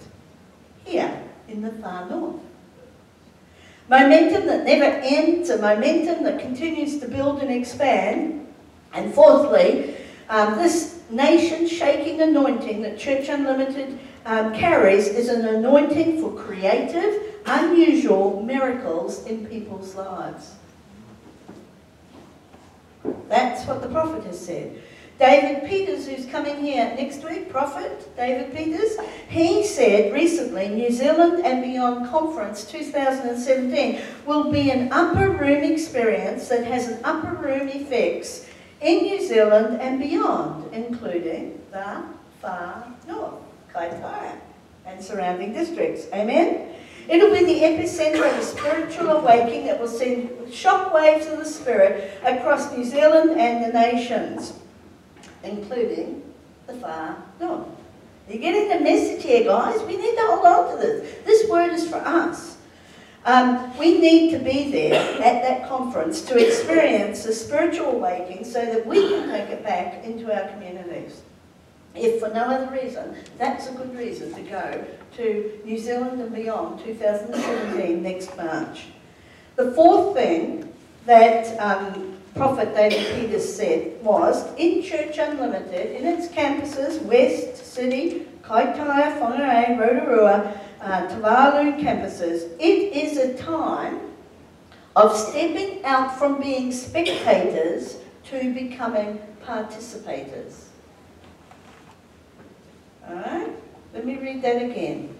Here, 0.84 1.20
in 1.48 1.62
the 1.62 1.72
far 1.72 2.08
north. 2.08 2.40
Momentum 3.88 4.46
that 4.46 4.64
never 4.64 5.00
ends, 5.02 5.50
a 5.50 5.58
momentum 5.58 6.22
that 6.22 6.38
continues 6.38 7.00
to 7.00 7.08
build 7.08 7.42
and 7.42 7.50
expand. 7.50 8.46
And 8.92 9.12
fourthly, 9.12 9.96
um, 10.32 10.56
this 10.56 11.02
nation-shaking 11.10 12.22
anointing 12.22 12.80
that 12.80 12.98
Church 12.98 13.28
Unlimited 13.28 13.98
um, 14.24 14.54
carries 14.54 15.06
is 15.06 15.28
an 15.28 15.44
anointing 15.44 16.22
for 16.22 16.32
creative, 16.32 17.22
unusual 17.44 18.42
miracles 18.42 19.26
in 19.26 19.46
people's 19.46 19.94
lives. 19.94 20.54
That's 23.28 23.66
what 23.66 23.82
the 23.82 23.88
prophet 23.88 24.24
has 24.24 24.40
said. 24.42 24.80
David 25.18 25.68
Peters, 25.68 26.08
who's 26.08 26.24
coming 26.24 26.56
here 26.56 26.86
next 26.96 27.22
week, 27.22 27.50
prophet 27.50 28.16
David 28.16 28.56
Peters, 28.56 28.96
he 29.28 29.62
said 29.66 30.14
recently 30.14 30.68
New 30.68 30.90
Zealand 30.90 31.44
and 31.44 31.62
Beyond 31.62 32.08
Conference 32.08 32.64
2017 32.70 34.00
will 34.24 34.50
be 34.50 34.70
an 34.70 34.90
upper 34.92 35.28
room 35.28 35.62
experience 35.62 36.48
that 36.48 36.66
has 36.66 36.88
an 36.88 37.00
upper 37.04 37.34
room 37.34 37.68
effects 37.68 38.48
in 38.82 39.04
New 39.04 39.26
Zealand 39.26 39.80
and 39.80 40.00
beyond, 40.00 40.72
including 40.74 41.60
the 41.70 42.02
far 42.40 42.86
north, 43.06 43.34
Kaitaia, 43.72 44.38
and 44.84 45.02
surrounding 45.02 45.52
districts. 45.52 46.06
Amen? 46.12 46.68
It'll 47.08 47.32
be 47.32 47.44
the 47.44 47.60
epicenter 47.60 48.30
of 48.30 48.38
a 48.38 48.42
spiritual 48.42 49.10
awakening 49.10 49.66
that 49.66 49.80
will 49.80 49.88
send 49.88 50.28
shockwaves 50.48 51.30
of 51.32 51.38
the 51.38 51.44
Spirit 51.44 52.20
across 52.24 52.76
New 52.76 52.84
Zealand 52.84 53.32
and 53.40 53.64
the 53.64 53.72
nations, 53.72 54.54
including 55.42 56.22
the 56.66 56.74
far 56.74 57.16
north. 57.40 57.66
You're 58.28 58.40
getting 58.40 58.68
the 58.68 58.80
message 58.80 59.22
here, 59.24 59.44
guys. 59.44 59.82
We 59.82 59.96
need 59.96 60.14
to 60.14 60.26
hold 60.26 60.46
on 60.46 60.70
to 60.70 60.82
this. 60.82 61.24
This 61.24 61.50
word 61.50 61.72
is 61.72 61.88
for 61.88 61.96
us. 61.96 62.56
Um, 63.24 63.76
we 63.78 63.98
need 63.98 64.32
to 64.32 64.38
be 64.38 64.70
there 64.72 64.94
at 65.22 65.42
that 65.42 65.68
conference 65.68 66.22
to 66.22 66.36
experience 66.36 67.22
the 67.22 67.32
spiritual 67.32 67.92
awakening 67.92 68.44
so 68.44 68.64
that 68.64 68.84
we 68.84 69.08
can 69.08 69.28
take 69.28 69.48
it 69.50 69.62
back 69.62 70.04
into 70.04 70.34
our 70.34 70.48
communities. 70.50 71.22
If 71.94 72.20
for 72.20 72.28
no 72.28 72.44
other 72.44 72.72
reason, 72.72 73.14
that's 73.38 73.68
a 73.68 73.72
good 73.72 73.96
reason 73.96 74.34
to 74.34 74.42
go 74.42 74.84
to 75.18 75.60
New 75.64 75.78
Zealand 75.78 76.20
and 76.20 76.34
beyond 76.34 76.80
2017 76.84 78.02
next 78.02 78.36
March. 78.36 78.86
The 79.56 79.72
fourth 79.72 80.16
thing 80.16 80.72
that 81.04 81.58
um, 81.60 82.16
Prophet 82.34 82.74
David 82.74 83.14
Peters 83.14 83.54
said 83.54 84.02
was, 84.02 84.52
in 84.56 84.82
Church 84.82 85.18
Unlimited, 85.18 85.94
in 85.94 86.06
its 86.06 86.28
campuses, 86.28 87.02
West, 87.02 87.72
City, 87.72 88.26
Kaitaia, 88.42 89.20
Whangarei, 89.20 89.78
Rotorua, 89.78 90.58
uh, 90.82 91.06
Tuvalu 91.06 91.80
campuses, 91.80 92.50
it 92.58 92.92
is 92.92 93.16
a 93.16 93.34
time 93.34 94.00
of 94.96 95.16
stepping 95.16 95.84
out 95.84 96.18
from 96.18 96.40
being 96.40 96.72
spectators 96.72 97.98
to 98.24 98.52
becoming 98.52 99.20
participators. 99.46 100.64
Alright? 103.08 103.52
Let 103.94 104.04
me 104.04 104.16
read 104.16 104.42
that 104.42 104.62
again. 104.62 105.16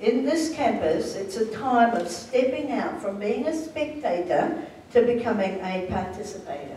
In 0.00 0.24
this 0.24 0.54
campus, 0.54 1.14
it's 1.14 1.36
a 1.36 1.46
time 1.46 1.94
of 1.94 2.08
stepping 2.08 2.72
out 2.72 3.02
from 3.02 3.18
being 3.18 3.46
a 3.46 3.54
spectator 3.54 4.62
to 4.92 5.02
becoming 5.02 5.60
a 5.60 5.86
participator. 5.90 6.76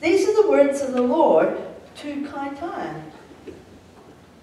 These 0.00 0.28
are 0.28 0.42
the 0.42 0.50
words 0.50 0.82
of 0.82 0.92
the 0.92 1.02
Lord 1.02 1.58
to 1.96 2.26
Kaitaia. 2.26 3.02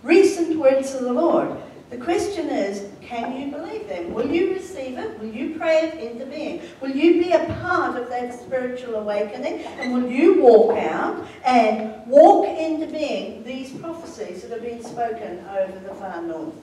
Recent 0.03 0.57
words 0.57 0.93
of 0.93 1.01
the 1.01 1.13
Lord. 1.13 1.57
The 1.89 1.97
question 1.97 2.49
is, 2.49 2.89
can 3.01 3.39
you 3.39 3.49
believe 3.49 3.87
them? 3.87 4.13
Will 4.13 4.29
you 4.29 4.53
receive 4.53 4.97
it? 4.97 5.17
Will 5.19 5.31
you 5.31 5.57
pray 5.57 5.87
it 5.87 6.11
into 6.11 6.25
being? 6.25 6.61
Will 6.81 6.91
you 6.91 7.23
be 7.23 7.31
a 7.31 7.45
part 7.61 7.95
of 7.95 8.09
that 8.09 8.37
spiritual 8.37 8.95
awakening? 8.95 9.61
And 9.79 9.93
will 9.93 10.11
you 10.11 10.41
walk 10.41 10.77
out 10.77 11.25
and 11.45 12.05
walk 12.05 12.45
into 12.47 12.87
being 12.87 13.41
these 13.45 13.71
prophecies 13.71 14.41
that 14.41 14.51
have 14.51 14.63
been 14.63 14.83
spoken 14.83 15.45
over 15.49 15.79
the 15.79 15.95
far 15.95 16.21
north? 16.21 16.55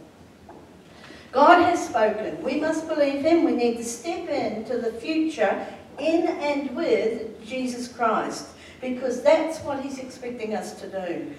God 1.33 1.62
has 1.62 1.88
spoken. 1.88 2.43
We 2.43 2.61
must 2.61 2.87
believe 2.87 3.23
Him. 3.23 3.45
We 3.45 3.52
need 3.52 3.78
to 3.78 3.85
step 3.85 4.28
into 4.28 4.76
the 4.76 4.93
future 4.93 5.66
in 5.99 6.26
and 6.28 6.76
with 6.76 7.43
Jesus 7.47 7.88
Christ 7.88 8.49
because 8.83 9.23
that's 9.23 9.59
what 9.61 9.81
He's 9.81 9.99
expecting 9.99 10.54
us 10.54 10.78
to 10.83 10.88
do. 10.88 11.33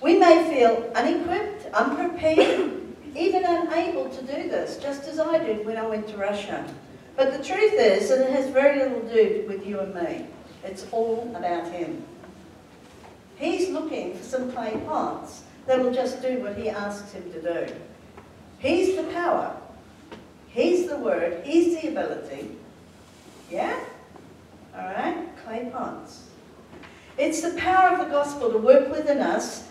We 0.00 0.18
may 0.18 0.48
feel 0.48 0.90
unequipped, 0.94 1.66
unprepared, 1.74 2.87
even 3.16 3.44
unable 3.44 4.08
to 4.08 4.20
do 4.22 4.48
this, 4.48 4.78
just 4.78 5.04
as 5.04 5.18
I 5.18 5.38
did 5.38 5.64
when 5.66 5.76
I 5.76 5.86
went 5.86 6.08
to 6.08 6.16
Russia. 6.16 6.64
But 7.16 7.36
the 7.36 7.44
truth 7.44 7.74
is 7.74 8.08
that 8.08 8.20
it 8.20 8.30
has 8.30 8.48
very 8.48 8.78
little 8.78 9.00
to 9.00 9.12
do 9.12 9.44
with 9.48 9.66
you 9.66 9.80
and 9.80 9.94
me. 9.94 10.26
It's 10.64 10.86
all 10.92 11.32
about 11.34 11.70
him. 11.72 12.02
He's 13.36 13.70
looking 13.70 14.16
for 14.16 14.24
some 14.24 14.52
clay 14.52 14.80
pots 14.86 15.42
that 15.66 15.82
will 15.82 15.92
just 15.92 16.22
do 16.22 16.40
what 16.40 16.56
he 16.56 16.68
asks 16.68 17.12
him 17.12 17.30
to 17.32 17.42
do. 17.42 17.74
He's 18.58 18.96
the 18.96 19.04
power. 19.04 19.56
He's 20.48 20.88
the 20.88 20.96
word. 20.96 21.44
He's 21.44 21.80
the 21.80 21.88
ability. 21.88 22.56
Yeah? 23.50 23.78
All 24.74 24.84
right? 24.84 25.28
Clay 25.44 25.68
pots. 25.72 26.28
It's 27.16 27.42
the 27.42 27.58
power 27.58 27.96
of 27.96 27.98
the 27.98 28.10
gospel 28.10 28.50
to 28.50 28.58
work 28.58 28.90
within 28.90 29.18
us 29.18 29.67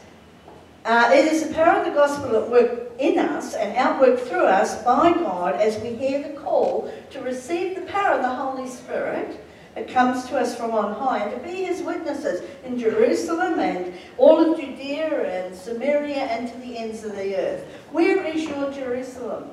uh, 0.87 1.09
it 1.11 1.25
is 1.25 1.45
the 1.45 1.53
power 1.53 1.79
of 1.79 1.85
the 1.85 1.91
gospel 1.91 2.33
at 2.37 2.49
work 2.49 2.91
in 2.97 3.19
us 3.19 3.53
and 3.55 3.75
outwork 3.75 4.17
through 4.19 4.45
us 4.45 4.81
by 4.83 5.11
God 5.11 5.55
as 5.55 5.77
we 5.81 5.93
hear 5.93 6.23
the 6.23 6.39
call 6.39 6.91
to 7.11 7.21
receive 7.21 7.75
the 7.75 7.81
power 7.81 8.15
of 8.15 8.21
the 8.21 8.29
Holy 8.29 8.69
Spirit 8.69 9.43
that 9.75 9.89
comes 9.89 10.25
to 10.27 10.37
us 10.37 10.55
from 10.55 10.71
on 10.71 10.93
high 10.93 11.19
and 11.19 11.31
to 11.31 11.45
be 11.45 11.65
his 11.65 11.81
witnesses 11.81 12.41
in 12.63 12.79
Jerusalem 12.79 13.59
and 13.59 13.93
all 14.17 14.39
of 14.53 14.57
Judea 14.57 15.23
and 15.25 15.53
Samaria 15.53 16.23
and 16.23 16.47
to 16.49 16.57
the 16.59 16.77
ends 16.77 17.03
of 17.03 17.15
the 17.17 17.35
earth. 17.35 17.65
Where 17.91 18.25
is 18.25 18.45
your 18.45 18.71
Jerusalem? 18.71 19.49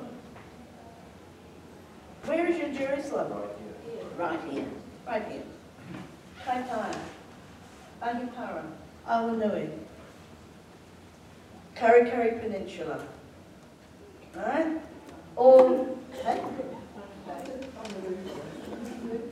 Where 2.27 2.47
is 2.47 2.59
your 2.59 2.73
Jerusalem? 2.73 3.33
Right 3.33 3.51
here. 3.91 4.05
Right 4.17 4.41
here. 4.53 4.67
Right 5.05 5.29
here. 5.29 5.43
Kaitaia. 6.47 6.97
Ahipara. 8.01 8.63
Awanui. 9.09 9.84
Karikari 11.77 12.41
Peninsula. 12.41 13.05
Alright? 14.37 14.81
All, 15.37 15.99
hey? 16.23 16.43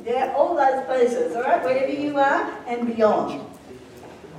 Yeah, 0.05 0.35
all 0.37 0.57
those 0.57 0.85
places, 0.87 1.37
alright? 1.37 1.65
Wherever 1.65 1.93
you 1.93 2.19
are 2.19 2.59
and 2.67 2.95
beyond. 2.95 3.41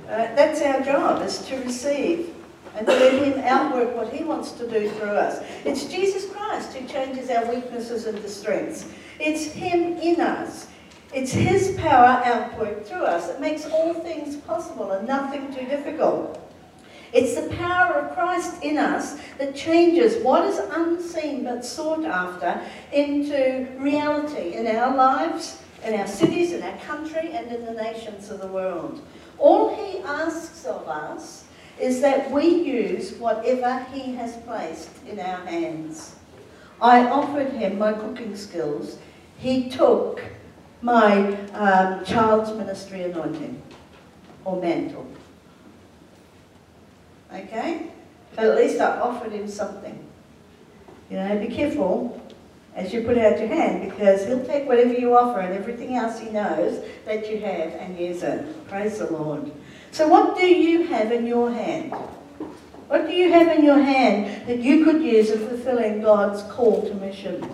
Uh, 0.08 0.34
that's 0.34 0.60
our 0.60 0.82
job, 0.82 1.22
is 1.22 1.38
to 1.46 1.56
receive 1.64 2.34
and 2.76 2.86
to 2.86 2.92
let 2.92 3.22
Him 3.22 3.38
outwork 3.44 3.96
what 3.96 4.12
He 4.12 4.24
wants 4.24 4.52
to 4.52 4.68
do 4.68 4.90
through 4.90 5.08
us. 5.08 5.42
It's 5.64 5.84
Jesus 5.86 6.30
Christ 6.30 6.74
who 6.74 6.86
changes 6.86 7.30
our 7.30 7.46
weaknesses 7.52 8.06
into 8.06 8.28
strengths. 8.28 8.86
It's 9.18 9.44
Him 9.44 9.96
in 9.98 10.20
us. 10.20 10.66
It's 11.14 11.32
His 11.32 11.76
power 11.78 12.22
outworked 12.24 12.86
through 12.86 13.04
us 13.04 13.28
that 13.28 13.40
makes 13.40 13.64
all 13.66 13.94
things 13.94 14.36
possible 14.36 14.90
and 14.92 15.06
nothing 15.06 15.54
too 15.54 15.64
difficult. 15.66 16.43
It's 17.14 17.40
the 17.40 17.54
power 17.54 17.92
of 17.94 18.14
Christ 18.16 18.60
in 18.64 18.76
us 18.76 19.16
that 19.38 19.54
changes 19.54 20.20
what 20.24 20.44
is 20.46 20.58
unseen 20.58 21.44
but 21.44 21.64
sought 21.64 22.04
after 22.04 22.60
into 22.92 23.68
reality 23.78 24.54
in 24.54 24.66
our 24.66 24.96
lives, 24.96 25.62
in 25.84 25.94
our 25.94 26.08
cities, 26.08 26.52
in 26.52 26.64
our 26.64 26.76
country, 26.78 27.30
and 27.32 27.52
in 27.52 27.64
the 27.66 27.72
nations 27.72 28.30
of 28.30 28.40
the 28.40 28.48
world. 28.48 29.00
All 29.38 29.76
He 29.76 30.00
asks 30.00 30.64
of 30.64 30.88
us 30.88 31.44
is 31.78 32.00
that 32.00 32.32
we 32.32 32.48
use 32.48 33.12
whatever 33.12 33.86
He 33.92 34.16
has 34.16 34.36
placed 34.38 34.90
in 35.08 35.20
our 35.20 35.46
hands. 35.46 36.16
I 36.82 37.06
offered 37.06 37.52
Him 37.52 37.78
my 37.78 37.92
cooking 37.92 38.34
skills. 38.34 38.98
He 39.38 39.70
took 39.70 40.20
my 40.82 41.36
um, 41.52 42.04
child's 42.04 42.50
ministry 42.58 43.02
anointing 43.02 43.62
or 44.44 44.60
mantle. 44.60 45.06
Okay? 47.34 47.90
But 48.36 48.46
at 48.46 48.56
least 48.56 48.80
I 48.80 48.98
offered 48.98 49.32
him 49.32 49.48
something. 49.48 49.98
You 51.10 51.16
know, 51.16 51.38
be 51.38 51.54
careful 51.54 52.20
as 52.74 52.92
you 52.92 53.02
put 53.02 53.18
out 53.18 53.38
your 53.38 53.48
hand 53.48 53.88
because 53.88 54.26
he'll 54.26 54.44
take 54.44 54.66
whatever 54.66 54.92
you 54.92 55.16
offer 55.16 55.40
and 55.40 55.54
everything 55.54 55.96
else 55.96 56.18
he 56.18 56.30
knows 56.30 56.84
that 57.04 57.28
you 57.30 57.38
have 57.38 57.72
and 57.74 57.98
use 57.98 58.22
it. 58.22 58.66
Praise 58.68 58.98
the 58.98 59.10
Lord. 59.12 59.52
So 59.92 60.08
what 60.08 60.36
do 60.36 60.46
you 60.46 60.86
have 60.86 61.12
in 61.12 61.26
your 61.26 61.52
hand? 61.52 61.92
What 62.88 63.06
do 63.06 63.12
you 63.12 63.32
have 63.32 63.56
in 63.56 63.64
your 63.64 63.80
hand 63.80 64.48
that 64.48 64.58
you 64.58 64.84
could 64.84 65.02
use 65.02 65.30
in 65.30 65.46
fulfilling 65.46 66.02
God's 66.02 66.42
call 66.52 66.82
to 66.82 66.94
mission? 66.94 67.48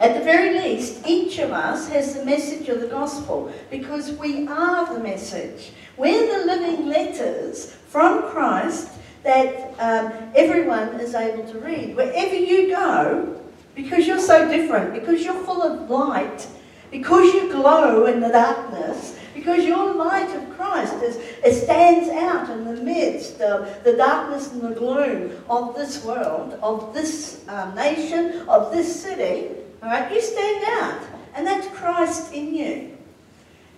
At 0.00 0.14
the 0.14 0.24
very 0.24 0.58
least, 0.58 1.06
each 1.06 1.38
of 1.38 1.52
us 1.52 1.90
has 1.90 2.14
the 2.14 2.24
message 2.24 2.70
of 2.70 2.80
the 2.80 2.86
gospel 2.86 3.52
because 3.70 4.12
we 4.12 4.48
are 4.48 4.94
the 4.94 4.98
message. 4.98 5.72
We're 5.98 6.38
the 6.38 6.46
living 6.46 6.86
letters 6.88 7.72
from 7.86 8.22
Christ 8.30 8.88
that 9.24 9.74
um, 9.78 10.10
everyone 10.34 10.98
is 11.00 11.14
able 11.14 11.46
to 11.52 11.58
read. 11.58 11.94
Wherever 11.94 12.34
you 12.34 12.70
go, 12.70 13.42
because 13.74 14.06
you're 14.06 14.18
so 14.18 14.48
different, 14.48 14.94
because 14.94 15.22
you're 15.22 15.44
full 15.44 15.62
of 15.62 15.90
light, 15.90 16.46
because 16.90 17.34
you 17.34 17.52
glow 17.52 18.06
in 18.06 18.20
the 18.20 18.30
darkness, 18.30 19.18
because 19.34 19.66
your 19.66 19.92
light 19.92 20.34
of 20.34 20.56
Christ 20.56 20.94
is, 21.02 21.16
it 21.44 21.62
stands 21.62 22.08
out 22.08 22.48
in 22.48 22.64
the 22.64 22.82
midst 22.82 23.42
of 23.42 23.84
the 23.84 23.98
darkness 23.98 24.50
and 24.50 24.62
the 24.62 24.74
gloom 24.74 25.30
of 25.50 25.74
this 25.74 26.02
world, 26.06 26.58
of 26.62 26.94
this 26.94 27.46
um, 27.48 27.74
nation, 27.74 28.48
of 28.48 28.72
this 28.72 29.02
city. 29.02 29.59
All 29.82 29.88
right, 29.88 30.12
you 30.12 30.20
stand 30.20 30.64
out, 30.66 31.00
and 31.34 31.46
that's 31.46 31.66
Christ 31.68 32.32
in 32.34 32.54
you. 32.54 32.96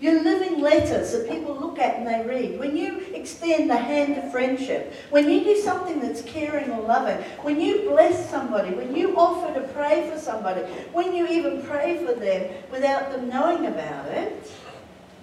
You're 0.01 0.21
living 0.21 0.61
letters 0.61 1.13
that 1.13 1.29
people 1.29 1.55
look 1.55 1.79
at 1.79 1.99
and 1.99 2.07
they 2.09 2.29
read. 2.29 2.59
When 2.59 2.77
you 2.77 3.07
extend 3.15 3.71
the 3.71 3.77
hand 3.77 4.19
of 4.19 4.33
friendship, 4.33 4.93
when 5.11 5.31
you 5.31 5.45
do 5.45 5.57
something 5.61 6.01
that's 6.01 6.23
caring 6.23 6.73
or 6.73 6.83
loving, 6.83 7.19
when 7.43 7.61
you 7.61 7.89
bless 7.89 8.29
somebody, 8.29 8.75
when 8.75 8.97
you 8.97 9.17
offer 9.17 9.55
to 9.61 9.69
pray 9.69 10.11
for 10.11 10.19
somebody, 10.19 10.63
when 10.93 11.15
you 11.15 11.29
even 11.29 11.63
pray 11.63 12.05
for 12.05 12.15
them 12.15 12.53
without 12.73 13.13
them 13.13 13.29
knowing 13.29 13.67
about 13.67 14.09
it, 14.09 14.51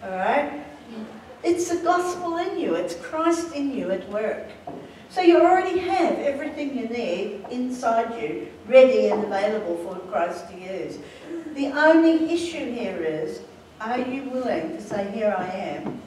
all 0.02 0.12
right? 0.12 0.63
It's 1.44 1.70
the 1.70 1.84
gospel 1.84 2.38
in 2.38 2.58
you. 2.58 2.76
It's 2.76 2.96
Christ 2.96 3.54
in 3.54 3.72
you 3.72 3.92
at 3.92 4.08
work. 4.10 4.48
So 5.10 5.22
you 5.22 5.41
already 5.41 5.80
have 5.80 6.19
everything 6.19 6.78
you 6.78 6.88
need 6.88 7.43
inside 7.50 8.22
you, 8.22 8.48
ready 8.67 9.08
and 9.08 9.24
available 9.24 9.78
for 9.78 9.95
Christ 10.12 10.48
to 10.50 10.60
use. 10.60 11.00
The 11.56 11.67
only 11.67 12.32
issue 12.32 12.72
here 12.72 13.04
is 13.04 13.41
are 13.82 14.00
you 14.00 14.30
willing 14.30 14.76
to 14.76 14.82
say, 14.82 15.10
Here 15.12 15.36
I 15.36 15.48
am, 15.48 16.02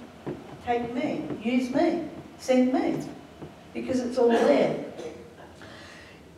take 0.65 0.95
me, 0.95 1.25
use 1.43 1.75
me, 1.75 2.05
send 2.39 2.73
me? 2.73 3.03
Because 3.75 4.01
it's 4.01 4.19
all 4.19 4.29
there. 4.29 4.85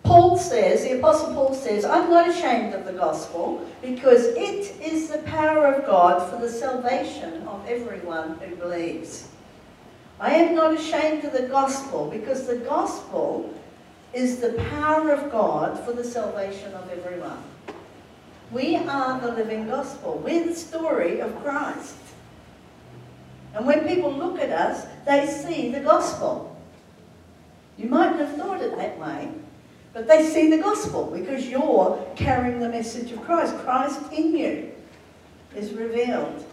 Paul 0.05 0.37
says, 0.37 0.85
the 0.85 0.99
Apostle 0.99 1.35
Paul 1.35 1.55
says, 1.55 1.85
I'm 1.85 2.11
not 2.11 2.29
ashamed 2.29 2.75
of 2.75 2.85
the 2.85 2.93
gospel 2.93 3.67
because 3.81 4.27
it 4.27 4.81
is 4.81 5.09
the 5.09 5.19
power 5.19 5.67
of 5.67 5.87
God 5.87 6.31
for 6.31 6.39
the 6.39 6.49
salvation 6.49 7.43
of 7.49 7.67
everyone 7.67 8.37
who 8.39 8.55
believes. 8.57 9.29
I 10.21 10.35
am 10.35 10.55
not 10.55 10.75
ashamed 10.75 11.25
of 11.25 11.33
the 11.33 11.49
gospel 11.49 12.09
because 12.11 12.47
the 12.47 12.57
gospel 12.57 13.53
is 14.13 14.39
the 14.39 14.53
power 14.71 15.11
of 15.11 15.31
God 15.33 15.79
for 15.85 15.93
the 15.93 16.05
salvation 16.05 16.73
of 16.73 16.89
everyone. 16.89 17.43
We 18.53 18.77
are 18.77 19.21
the 19.21 19.33
living 19.33 19.67
gospel. 19.67 20.21
We're 20.25 20.47
the 20.47 20.55
story 20.55 21.21
of 21.21 21.35
Christ. 21.43 21.97
And 23.55 23.67
when 23.67 23.87
people 23.87 24.13
look 24.13 24.39
at 24.39 24.51
us, 24.51 24.87
they 25.05 25.27
see 25.27 25.71
the 25.71 25.81
gospel. 25.81 26.57
You 27.77 27.89
mightn't 27.89 28.21
have 28.21 28.37
thought 28.37 28.61
it 28.61 28.77
that 28.77 28.99
way, 28.99 29.31
but 29.93 30.07
they 30.07 30.25
see 30.25 30.49
the 30.49 30.59
gospel 30.59 31.07
because 31.07 31.49
you're 31.49 32.05
carrying 32.15 32.61
the 32.61 32.69
message 32.69 33.11
of 33.11 33.23
Christ. 33.23 33.57
Christ 33.59 34.01
in 34.13 34.37
you 34.37 34.73
is 35.57 35.73
revealed. 35.73 36.45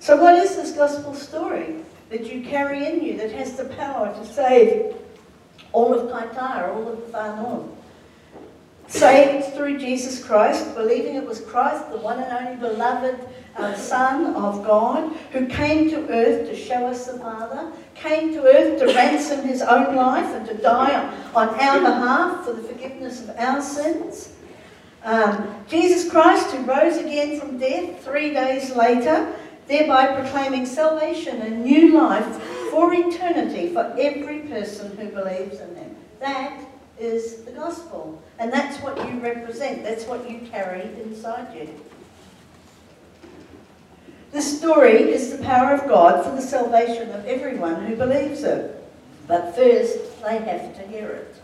So, 0.00 0.16
what 0.16 0.34
is 0.34 0.56
this 0.56 0.72
gospel 0.72 1.14
story 1.14 1.76
that 2.10 2.32
you 2.32 2.42
carry 2.42 2.86
in 2.86 3.02
you 3.02 3.16
that 3.18 3.32
has 3.32 3.56
the 3.56 3.64
power 3.64 4.12
to 4.14 4.26
save 4.26 4.94
all 5.72 5.92
of 5.92 6.10
Kaitaia, 6.10 6.74
all 6.74 6.88
of 6.88 7.00
the 7.00 7.12
far 7.12 7.36
north? 7.36 7.78
saved 8.88 9.54
through 9.54 9.78
Jesus 9.78 10.24
Christ, 10.24 10.74
believing 10.74 11.16
it 11.16 11.26
was 11.26 11.40
Christ, 11.42 11.90
the 11.90 11.98
one 11.98 12.20
and 12.20 12.32
only 12.32 12.56
beloved 12.56 13.20
uh, 13.56 13.74
Son 13.74 14.34
of 14.34 14.64
God, 14.64 15.14
who 15.32 15.46
came 15.46 15.90
to 15.90 16.08
earth 16.08 16.48
to 16.48 16.56
show 16.56 16.86
us 16.86 17.06
the 17.06 17.18
Father, 17.18 17.70
came 17.94 18.32
to 18.32 18.42
earth 18.44 18.78
to 18.80 18.86
ransom 18.86 19.46
his 19.46 19.60
own 19.60 19.94
life 19.94 20.34
and 20.34 20.46
to 20.46 20.54
die 20.54 21.06
on 21.34 21.48
our 21.48 21.80
behalf 21.80 22.44
for 22.44 22.54
the 22.54 22.62
forgiveness 22.62 23.22
of 23.22 23.30
our 23.36 23.60
sins. 23.60 24.32
Um, 25.04 25.54
Jesus 25.68 26.10
Christ, 26.10 26.50
who 26.52 26.64
rose 26.64 26.96
again 26.96 27.38
from 27.38 27.58
death 27.58 28.02
three 28.04 28.32
days 28.32 28.74
later, 28.74 29.34
thereby 29.68 30.18
proclaiming 30.18 30.66
salvation 30.66 31.42
and 31.42 31.62
new 31.62 31.98
life 31.98 32.42
for 32.70 32.92
eternity 32.92 33.72
for 33.72 33.94
every 33.98 34.40
person 34.40 34.96
who 34.96 35.08
believes 35.08 35.60
in 35.60 35.74
him. 35.76 35.96
That 36.20 36.58
is 36.98 37.44
the 37.44 37.52
gospel. 37.52 38.20
And 38.38 38.52
that's 38.52 38.78
what 38.82 38.96
you 39.08 39.20
represent. 39.20 39.84
That's 39.84 40.04
what 40.04 40.28
you 40.28 40.40
carry 40.50 40.82
inside 41.02 41.54
you. 41.54 41.68
The 44.32 44.42
story 44.42 44.94
is 44.94 45.36
the 45.36 45.44
power 45.44 45.74
of 45.74 45.88
God 45.88 46.24
for 46.24 46.32
the 46.32 46.42
salvation 46.42 47.10
of 47.10 47.24
everyone 47.26 47.86
who 47.86 47.96
believes 47.96 48.42
it. 48.42 48.74
But 49.26 49.54
first, 49.54 49.98
they 50.22 50.38
have 50.38 50.76
to 50.76 50.86
hear 50.86 51.08
it. 51.08 51.34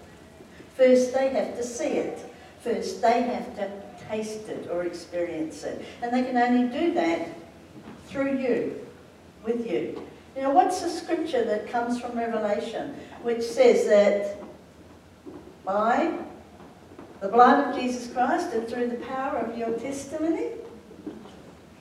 First, 0.76 1.14
they 1.14 1.28
have 1.30 1.56
to 1.56 1.62
see 1.62 1.84
it. 1.84 2.18
First, 2.60 3.00
they 3.00 3.22
have 3.22 3.54
to 3.56 3.70
taste 4.08 4.48
it 4.48 4.68
or 4.70 4.84
experience 4.84 5.62
it. 5.64 5.84
And 6.02 6.12
they 6.12 6.22
can 6.22 6.36
only 6.36 6.68
do 6.68 6.92
that 6.94 7.28
through 8.14 8.38
you, 8.38 8.86
with 9.44 9.68
you. 9.68 10.00
You 10.36 10.42
know, 10.42 10.50
what's 10.50 10.80
the 10.80 10.88
scripture 10.88 11.44
that 11.44 11.68
comes 11.68 12.00
from 12.00 12.16
Revelation 12.16 12.94
which 13.22 13.42
says 13.42 13.88
that 13.88 14.40
by 15.64 16.16
the 17.20 17.26
blood 17.28 17.68
of 17.68 17.80
Jesus 17.80 18.12
Christ 18.12 18.52
and 18.52 18.68
through 18.68 18.86
the 18.88 19.04
power 19.06 19.38
of 19.38 19.58
your 19.58 19.72
testimony. 19.78 20.50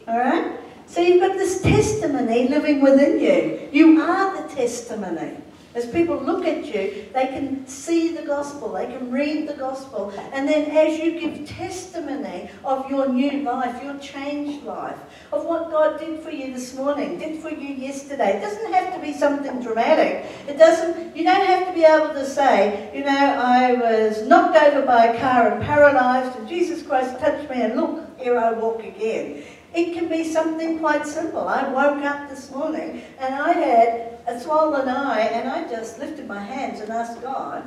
All 0.08 0.18
right? 0.18 0.58
So 0.88 1.02
you've 1.02 1.22
got 1.22 1.38
this 1.38 1.62
testimony 1.62 2.48
living 2.48 2.82
within 2.82 3.20
you. 3.20 3.70
You 3.72 4.02
are 4.02 4.42
the 4.42 4.56
testimony. 4.56 5.38
As 5.76 5.88
people 5.88 6.18
look 6.18 6.46
at 6.46 6.66
you, 6.66 7.10
they 7.14 7.28
can 7.28 7.66
see 7.66 8.16
the 8.16 8.22
gospel, 8.22 8.74
they 8.74 8.86
can 8.86 9.10
read 9.10 9.48
the 9.48 9.56
gospel, 9.56 10.14
and 10.32 10.48
then 10.48 10.70
as 10.70 11.00
you 11.00 11.20
give 11.20 11.48
testimony 11.48 12.50
of 12.64 12.88
your 12.92 13.10
new 13.10 13.42
life, 13.42 13.84
your 13.84 13.98
changed 13.98 14.64
life, 14.66 15.00
of 15.32 15.46
what 15.46 15.72
God 15.72 16.00
did 16.00 16.20
for 16.20 16.30
you 16.30 16.54
this 16.54 16.76
morning, 16.76 17.18
did 17.18 17.42
for 17.42 17.50
you 17.50 17.74
yesterday. 17.74 18.38
It 18.38 18.42
doesn't 18.42 18.72
have 18.72 18.94
to 18.94 19.00
be 19.00 19.14
something 19.14 19.62
dramatic. 19.64 20.26
It 20.48 20.58
doesn't, 20.60 21.16
you 21.16 21.24
don't 21.24 21.46
have 21.46 21.68
to 21.68 21.74
be 21.74 21.86
able 21.86 22.14
to 22.14 22.26
say, 22.26 22.92
you 22.94 23.04
know, 23.04 23.10
I 23.10 23.74
was 23.74 24.28
knocked 24.28 24.56
over 24.56 24.86
by 24.86 25.08
a 25.08 25.20
car 25.20 25.54
and 25.54 25.64
paralyzed, 25.64 26.38
and 26.38 26.48
Jesus 26.48 26.84
Christ 26.84 27.20
touched 27.20 27.50
me, 27.50 27.62
and 27.64 27.76
look, 27.76 28.20
here 28.20 28.38
I 28.38 28.52
walk 28.52 28.84
again. 28.84 29.44
It 29.74 29.94
can 29.94 30.08
be 30.08 30.24
something 30.24 30.80
quite 30.80 31.06
simple. 31.06 31.48
I 31.48 31.68
woke 31.68 32.04
up 32.04 32.30
this 32.30 32.52
morning 32.52 33.02
and 33.20 33.34
I 33.34 33.54
had 33.54 34.20
a 34.28 34.40
swollen 34.40 34.88
eye 34.88 35.22
and 35.22 35.50
I 35.50 35.68
just 35.68 36.00
lifted 36.00 36.28
my 36.28 36.40
hands 36.40 36.80
and 36.80 36.92
asked 36.92 37.22
God 37.22 37.64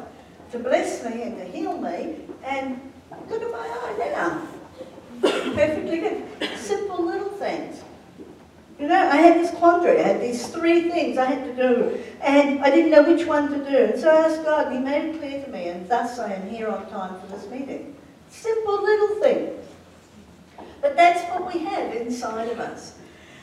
to 0.53 0.59
bless 0.59 1.05
me 1.05 1.23
and 1.23 1.37
to 1.39 1.45
heal 1.45 1.77
me 1.79 2.17
and 2.45 2.81
look 3.29 3.43
at 3.43 3.51
my 3.51 3.59
eye 3.59 4.11
now. 4.13 4.47
Perfectly 5.21 5.99
good. 5.99 6.59
Simple 6.59 7.05
little 7.05 7.31
things. 7.31 7.83
You 8.79 8.89
know, 8.89 9.09
I 9.09 9.17
had 9.17 9.41
this 9.41 9.51
quandary. 9.53 10.01
I 10.01 10.09
had 10.09 10.21
these 10.21 10.47
three 10.49 10.91
things 10.91 11.17
I 11.17 11.25
had 11.25 11.45
to 11.45 11.55
do, 11.55 11.99
and 12.21 12.61
I 12.61 12.69
didn't 12.69 12.91
know 12.91 13.03
which 13.03 13.27
one 13.27 13.51
to 13.51 13.71
do. 13.71 13.93
And 13.93 13.99
so 13.99 14.11
I 14.11 14.29
asked 14.29 14.45
God, 14.45 14.67
and 14.67 14.77
He 14.77 14.85
made 14.85 15.15
it 15.15 15.19
clear 15.19 15.43
to 15.43 15.51
me, 15.51 15.69
and 15.69 15.89
thus 15.89 16.19
I 16.19 16.35
am 16.35 16.47
here 16.51 16.69
on 16.69 16.87
time 16.91 17.19
for 17.21 17.27
this 17.29 17.49
meeting. 17.49 17.97
Simple 18.29 18.83
little 18.83 19.21
things. 19.21 19.66
But 20.87 20.95
that's 20.95 21.29
what 21.33 21.53
we 21.53 21.65
have 21.65 21.97
inside 21.97 22.49
of 22.49 22.61
us. 22.61 22.95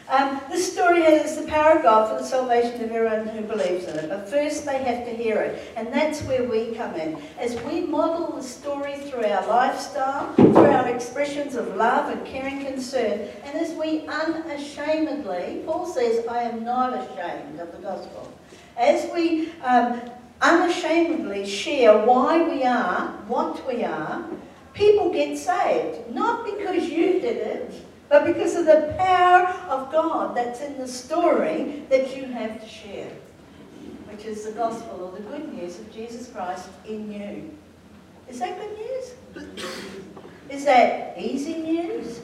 Um, 0.08 0.40
this 0.50 0.72
story 0.72 1.02
has 1.02 1.38
the 1.38 1.46
power 1.46 1.76
of 1.76 1.84
God 1.84 2.08
for 2.08 2.24
the 2.24 2.26
salvation 2.26 2.82
of 2.82 2.90
everyone 2.90 3.28
who 3.28 3.42
believes 3.42 3.84
in 3.84 4.00
it. 4.00 4.08
But 4.08 4.30
first 4.30 4.64
they 4.64 4.82
have 4.82 5.04
to 5.04 5.12
hear 5.14 5.42
it. 5.42 5.62
And 5.76 5.92
that's 5.92 6.22
where 6.22 6.46
we 6.46 6.74
come 6.74 6.96
in. 6.96 7.22
As 7.38 7.62
we 7.64 7.82
model 7.82 8.32
the 8.32 8.44
story 8.44 8.96
through 8.96 9.26
our 9.26 9.46
lifestyle, 9.46 10.34
through 10.36 10.56
our 10.56 10.88
expressions 10.88 11.56
of 11.56 11.76
love 11.76 12.16
and 12.16 12.26
caring 12.26 12.66
concern, 12.66 13.28
and 13.44 13.58
as 13.58 13.74
we 13.74 14.08
unashamedly, 14.08 15.64
Paul 15.66 15.86
says, 15.86 16.26
I 16.26 16.44
am 16.44 16.64
not 16.64 16.94
ashamed 16.94 17.60
of 17.60 17.74
the 17.74 17.80
gospel. 17.80 18.32
As 18.78 19.12
we 19.14 19.52
um, 19.64 20.00
unashamedly 20.40 21.46
share 21.46 22.06
why 22.06 22.42
we 22.42 22.64
are, 22.64 23.08
what 23.28 23.68
we 23.68 23.84
are, 23.84 24.24
people 24.74 25.12
get 25.12 25.38
saved. 25.38 26.14
Not 26.14 26.46
because 26.46 26.90
you 26.90 27.20
did 27.20 27.38
it, 27.38 27.74
but 28.10 28.26
because 28.26 28.56
of 28.56 28.66
the 28.66 28.96
power 28.98 29.48
of 29.70 29.92
God 29.92 30.36
that's 30.36 30.62
in 30.62 30.78
the 30.78 30.88
story 30.88 31.84
that 31.90 32.16
you 32.16 32.26
have 32.26 32.62
to 32.62 32.68
share, 32.68 33.12
which 34.12 34.26
is 34.26 34.46
the 34.46 34.52
gospel 34.52 35.04
or 35.04 35.18
the 35.18 35.24
good 35.24 35.54
news 35.54 35.80
of 35.80 35.92
Jesus 35.92 36.28
Christ 36.30 36.70
in 36.86 37.12
you. 37.12 37.58
Is 38.30 38.40
that 38.40 38.60
good 38.60 38.78
news? 38.78 39.54
Is 40.50 40.66
that 40.66 41.16
easy 41.18 41.58
news? 41.58 42.22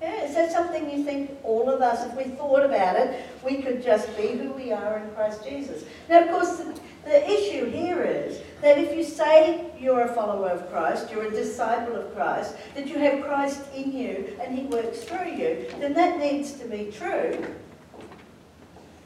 Yeah, 0.00 0.24
is 0.24 0.34
that 0.36 0.52
something 0.52 0.88
you 0.90 1.02
think 1.02 1.36
all 1.42 1.68
of 1.68 1.82
us, 1.82 2.06
if 2.06 2.16
we 2.16 2.24
thought 2.34 2.64
about 2.64 2.94
it, 2.94 3.26
we 3.44 3.62
could 3.62 3.82
just 3.82 4.16
be 4.16 4.28
who 4.28 4.52
we 4.52 4.70
are 4.70 4.98
in 4.98 5.10
Christ 5.10 5.44
Jesus? 5.44 5.84
Now, 6.08 6.22
of 6.22 6.30
course, 6.30 6.56
the, 6.56 6.80
the 7.04 7.28
issue 7.28 7.68
here 7.68 8.02
is 8.04 8.40
that 8.60 8.78
if 8.78 8.96
you 8.96 9.02
say 9.02 9.66
you're 9.78 10.02
a 10.02 10.14
follower 10.14 10.50
of 10.50 10.70
Christ, 10.70 11.10
you're 11.10 11.26
a 11.26 11.30
disciple 11.30 11.96
of 11.96 12.14
Christ, 12.14 12.54
that 12.76 12.86
you 12.86 12.98
have 12.98 13.24
Christ 13.24 13.60
in 13.74 13.92
you 13.92 14.36
and 14.40 14.56
he 14.56 14.64
works 14.66 15.02
through 15.02 15.32
you, 15.32 15.66
then 15.80 15.94
that 15.94 16.18
needs 16.18 16.52
to 16.52 16.66
be 16.66 16.92
true. 16.96 17.44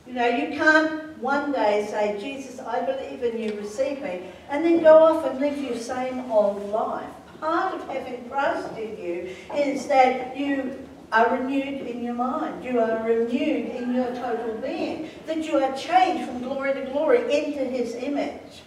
You 0.07 0.13
know, 0.13 0.29
you 0.29 0.59
can't 0.59 1.17
one 1.23 1.53
day 1.53 1.87
say, 1.89 2.19
Jesus, 2.21 2.61
I 2.61 2.83
believe 2.83 3.23
in 3.23 3.41
you, 3.41 3.59
receive 3.59 4.03
me, 4.03 4.25
and 4.51 4.63
then 4.63 4.83
go 4.83 4.99
off 4.99 5.25
and 5.25 5.41
live 5.41 5.57
your 5.57 5.77
same 5.77 6.31
old 6.31 6.69
life. 6.71 7.09
Part 7.43 7.75
of 7.75 7.89
having 7.89 8.31
Christ 8.31 8.69
in 8.79 8.97
you 9.03 9.35
is 9.57 9.89
that 9.89 10.37
you 10.37 10.79
are 11.11 11.37
renewed 11.37 11.89
in 11.89 12.05
your 12.05 12.15
mind. 12.15 12.65
You 12.65 12.79
are 12.79 13.03
renewed 13.03 13.67
in 13.69 13.97
your 13.97 14.15
total 14.15 14.55
being. 14.59 15.11
That 15.27 15.39
you 15.45 15.59
are 15.59 15.77
changed 15.77 16.29
from 16.29 16.41
glory 16.41 16.73
to 16.75 16.83
glory 16.93 17.23
into 17.25 17.65
his 17.65 17.97
image. 17.97 18.63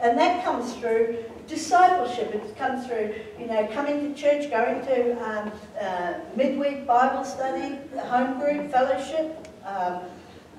And 0.00 0.16
that 0.16 0.42
comes 0.46 0.72
through 0.76 1.26
discipleship. 1.46 2.34
It 2.34 2.56
comes 2.56 2.86
through, 2.86 3.16
you 3.38 3.48
know, 3.48 3.66
coming 3.74 4.14
to 4.14 4.18
church, 4.18 4.50
going 4.50 4.80
to 4.86 5.12
um, 5.22 5.52
uh, 5.78 6.14
midweek 6.34 6.86
Bible 6.86 7.22
study, 7.22 7.76
home 7.98 8.40
group, 8.40 8.70
fellowship, 8.70 9.46
um, 9.66 10.00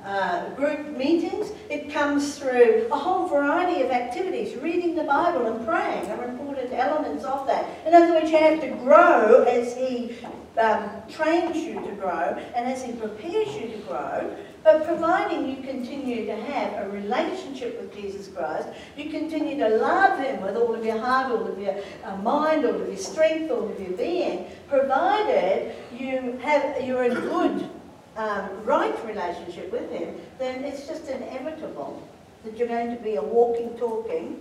uh, 0.04 0.50
group 0.52 0.96
meetings. 0.96 1.52
It 1.70 1.92
comes 1.92 2.38
through 2.38 2.88
a 2.92 2.98
whole 2.98 3.28
variety 3.28 3.82
of 3.82 3.92
activities. 3.92 4.56
Reading 4.56 4.96
the 4.96 5.04
Bible 5.04 5.48
and 5.48 5.66
praying 5.66 6.10
are 6.12 6.26
important 6.26 6.72
elements 6.72 7.24
of 7.24 7.46
that. 7.48 7.66
In 7.86 7.94
other 7.94 8.14
words, 8.14 8.32
you 8.32 8.38
have 8.38 8.62
to 8.62 8.70
grow 8.84 9.44
as 9.44 9.76
He 9.76 10.16
um, 10.58 10.90
trains 11.10 11.58
you 11.58 11.76
to 11.76 11.92
grow 11.94 12.38
and 12.56 12.68
as 12.68 12.84
He 12.84 12.94
prepares 12.94 13.54
you 13.56 13.70
to 13.70 13.78
grow. 13.88 14.36
But 14.64 14.86
providing 14.86 15.50
you 15.50 15.64
continue 15.64 16.26
to 16.26 16.36
have 16.36 16.86
a 16.86 16.90
relationship 16.90 17.80
with 17.80 17.96
Jesus 17.96 18.28
Christ, 18.28 18.68
you 18.98 19.10
continue 19.10 19.58
to 19.60 19.78
love 19.78 20.20
Him 20.20 20.42
with 20.42 20.58
all 20.58 20.76
of 20.76 20.84
your 20.84 20.98
heart, 20.98 21.32
all 21.32 21.48
of 21.48 21.58
your 21.58 21.76
uh, 22.04 22.18
mind, 22.18 22.66
all 22.66 22.76
of 22.76 22.88
your 22.88 22.98
strength, 22.98 23.50
all 23.50 23.70
of 23.70 23.80
your 23.80 23.96
being, 23.98 24.46
provided 24.68 25.74
you 25.98 26.38
have 26.42 26.84
you're 26.86 27.06
in 27.06 27.14
good, 27.14 27.70
um, 28.18 28.50
right 28.66 29.06
relationship 29.06 29.72
with 29.72 29.90
Him, 29.92 30.16
then 30.40 30.64
it's 30.64 30.88
just 30.88 31.08
inevitable 31.08 32.08
that 32.44 32.58
you're 32.58 32.68
going 32.68 32.96
to 32.96 33.02
be 33.02 33.16
a 33.16 33.22
walking, 33.22 33.78
talking, 33.78 34.40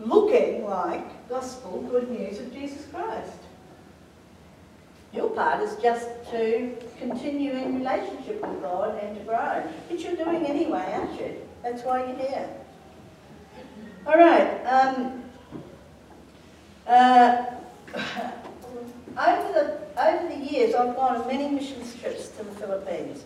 looking 0.00 0.64
like 0.64 1.28
gospel 1.28 1.82
good 1.90 2.10
news 2.10 2.38
of 2.38 2.52
Jesus 2.52 2.86
Christ. 2.92 3.38
Your 5.12 5.30
part 5.30 5.62
is 5.62 5.76
just 5.76 6.08
to 6.30 6.76
continue 6.98 7.52
in 7.52 7.78
relationship 7.78 8.46
with 8.46 8.60
God 8.60 9.02
and 9.02 9.16
to 9.16 9.24
grow. 9.24 9.62
Which 9.88 10.02
you're 10.02 10.16
doing 10.16 10.44
anyway, 10.46 10.92
aren't 10.94 11.18
you? 11.18 11.36
That's 11.62 11.82
why 11.82 12.04
you're 12.04 12.16
here. 12.16 12.48
All 14.06 14.18
right. 14.18 14.64
Um, 14.66 15.24
uh, 16.86 17.46
over, 19.18 19.52
the, 19.52 20.02
over 20.02 20.28
the 20.28 20.52
years, 20.52 20.74
I've 20.74 20.94
gone 20.94 21.16
on 21.16 21.26
many 21.26 21.48
mission 21.48 21.80
trips 22.00 22.28
to 22.28 22.44
the 22.44 22.50
Philippines. 22.52 23.24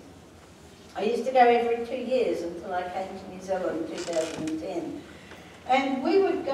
I 0.97 1.03
used 1.05 1.25
to 1.27 1.33
go 1.33 1.41
every 1.41 1.87
two 1.87 1.97
years 1.97 2.43
until 2.43 2.75
I 2.75 2.83
came 2.83 3.09
to 3.09 3.35
New 3.35 3.43
Zealand 3.43 3.89
in 3.91 3.97
2010. 3.97 5.03
And 5.69 6.03
we 6.03 6.23
would 6.23 6.45
go, 6.45 6.53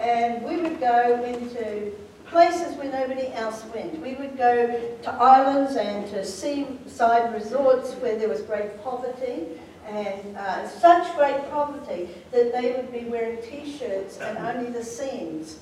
and 0.00 0.42
we 0.44 0.56
would 0.56 0.80
go 0.80 1.22
into 1.22 1.92
places 2.26 2.76
where 2.76 2.90
nobody 2.90 3.32
else 3.32 3.64
went. 3.74 3.98
We 4.00 4.14
would 4.14 4.36
go 4.36 4.66
to 5.02 5.10
islands 5.12 5.76
and 5.76 6.06
to 6.10 6.24
seaside 6.24 7.32
resorts 7.32 7.92
where 7.94 8.18
there 8.18 8.28
was 8.28 8.42
great 8.42 8.82
poverty 8.82 9.46
and 9.86 10.36
uh, 10.36 10.68
such 10.68 11.16
great 11.16 11.50
poverty 11.50 12.08
that 12.32 12.52
they 12.52 12.72
would 12.72 12.92
be 12.92 13.08
wearing 13.08 13.40
t-shirts 13.42 14.18
and 14.18 14.36
only 14.38 14.70
the 14.70 14.84
seams 14.84 15.60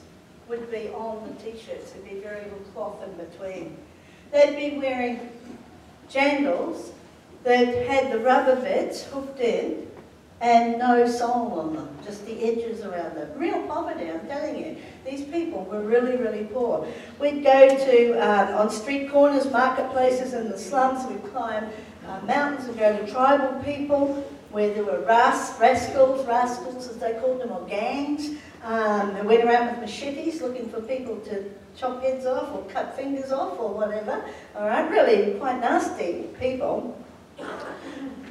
would 0.48 0.70
be 0.70 0.88
on 0.90 1.26
the 1.28 1.42
t-shirts. 1.42 1.92
There'd 1.92 2.08
be 2.08 2.20
very 2.20 2.44
little 2.44 2.58
cloth 2.72 3.02
in 3.02 3.12
between. 3.12 3.76
They'd 4.32 4.56
be 4.56 4.78
wearing 4.78 5.30
jandals 6.10 6.90
that 7.44 7.68
had 7.88 8.12
the 8.12 8.18
rubber 8.18 8.56
bits 8.56 9.04
hooked 9.04 9.40
in 9.40 9.86
and 10.40 10.78
no 10.78 11.08
sole 11.08 11.58
on 11.60 11.74
them, 11.74 11.88
just 12.04 12.26
the 12.26 12.44
edges 12.44 12.82
around 12.82 13.16
them. 13.16 13.30
Real 13.36 13.66
poverty, 13.66 14.10
I'm 14.10 14.26
telling 14.26 14.58
you. 14.58 14.76
These 15.04 15.24
people 15.24 15.64
were 15.64 15.80
really, 15.80 16.16
really 16.16 16.44
poor. 16.44 16.86
We'd 17.18 17.42
go 17.42 17.68
to, 17.68 18.12
um, 18.18 18.54
on 18.54 18.70
street 18.70 19.10
corners, 19.10 19.50
marketplaces 19.50 20.34
in 20.34 20.50
the 20.50 20.58
slums, 20.58 21.06
we'd 21.10 21.24
climb 21.32 21.68
uh, 22.06 22.20
mountains 22.26 22.68
and 22.68 22.78
go 22.78 22.98
to 22.98 23.10
tribal 23.10 23.58
people 23.62 24.22
where 24.50 24.72
there 24.74 24.84
were 24.84 25.00
ras 25.00 25.58
rascals, 25.58 26.26
rascals 26.26 26.88
as 26.88 26.96
they 26.98 27.14
called 27.14 27.40
them, 27.40 27.50
or 27.50 27.66
gangs. 27.66 28.38
Um, 28.62 29.14
they 29.14 29.22
went 29.22 29.44
around 29.44 29.66
with 29.70 29.80
machetes 29.80 30.40
looking 30.40 30.68
for 30.68 30.80
people 30.80 31.18
to 31.20 31.50
chop 31.76 32.02
heads 32.02 32.26
off 32.26 32.54
or 32.54 32.64
cut 32.64 32.96
fingers 32.96 33.32
off 33.32 33.58
or 33.60 33.72
whatever. 33.72 34.24
All 34.56 34.66
right, 34.66 34.90
really 34.90 35.38
quite 35.38 35.60
nasty 35.60 36.24
people. 36.38 36.96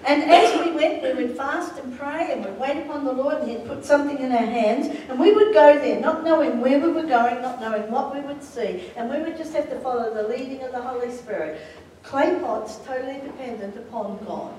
And 0.08 0.24
as 0.24 0.60
we 0.60 0.72
went, 0.72 1.02
we 1.02 1.14
would 1.14 1.36
fast 1.36 1.80
and 1.80 1.98
pray 1.98 2.32
and 2.32 2.46
we'd 2.46 2.60
wait 2.60 2.78
upon 2.78 3.06
the 3.06 3.12
Lord 3.12 3.38
and 3.38 3.50
He'd 3.50 3.66
put 3.66 3.84
something 3.84 4.20
in 4.20 4.32
our 4.32 4.38
hands. 4.38 4.96
And 5.10 5.20
we 5.20 5.32
would 5.32 5.54
go 5.54 5.80
there, 5.80 6.00
not 6.00 6.24
knowing 6.24 6.62
where 6.62 6.80
we 6.80 6.92
were 6.92 7.08
going, 7.08 7.42
not 7.42 7.60
knowing 7.60 7.90
what 7.90 8.14
we 8.14 8.22
would 8.22 8.44
see. 8.44 8.92
And 8.96 9.10
we 9.10 9.20
would 9.20 9.36
just 9.36 9.54
have 9.54 9.70
to 9.70 9.80
follow 9.80 10.14
the 10.14 10.28
leading 10.28 10.62
of 10.62 10.72
the 10.72 10.82
Holy 10.82 11.12
Spirit. 11.12 11.60
Clay 12.04 12.38
pots 12.40 12.78
totally 12.86 13.20
dependent 13.22 13.78
upon 13.78 14.24
God. 14.26 14.54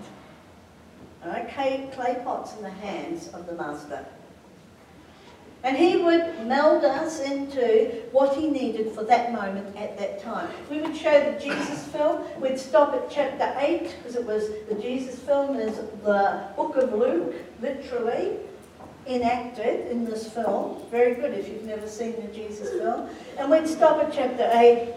Okay, 1.24 1.88
clay 1.92 2.20
pots 2.24 2.56
in 2.56 2.62
the 2.62 2.70
hands 2.70 3.28
of 3.28 3.46
the 3.46 3.54
Master. 3.54 4.04
And 5.66 5.76
he 5.76 5.96
would 5.96 6.46
meld 6.46 6.84
us 6.84 7.18
into 7.18 8.04
what 8.12 8.36
he 8.36 8.46
needed 8.46 8.92
for 8.92 9.02
that 9.02 9.32
moment 9.32 9.76
at 9.76 9.98
that 9.98 10.22
time. 10.22 10.48
We 10.70 10.80
would 10.80 10.96
show 10.96 11.32
the 11.32 11.40
Jesus 11.40 11.88
film. 11.88 12.22
We'd 12.40 12.56
stop 12.56 12.94
at 12.94 13.10
chapter 13.10 13.52
8 13.58 13.96
because 13.98 14.14
it 14.14 14.24
was 14.24 14.48
the 14.68 14.76
Jesus 14.76 15.18
film 15.18 15.56
is 15.56 15.74
the 16.04 16.44
book 16.54 16.76
of 16.76 16.92
Luke, 16.92 17.34
literally 17.60 18.36
enacted 19.08 19.90
in 19.90 20.04
this 20.04 20.32
film. 20.32 20.84
Very 20.88 21.16
good 21.16 21.34
if 21.34 21.48
you've 21.48 21.64
never 21.64 21.88
seen 21.88 22.14
the 22.14 22.32
Jesus 22.32 22.70
film. 22.70 23.08
And 23.36 23.50
we'd 23.50 23.66
stop 23.66 24.00
at 24.04 24.12
chapter 24.12 24.48
8 24.52 24.94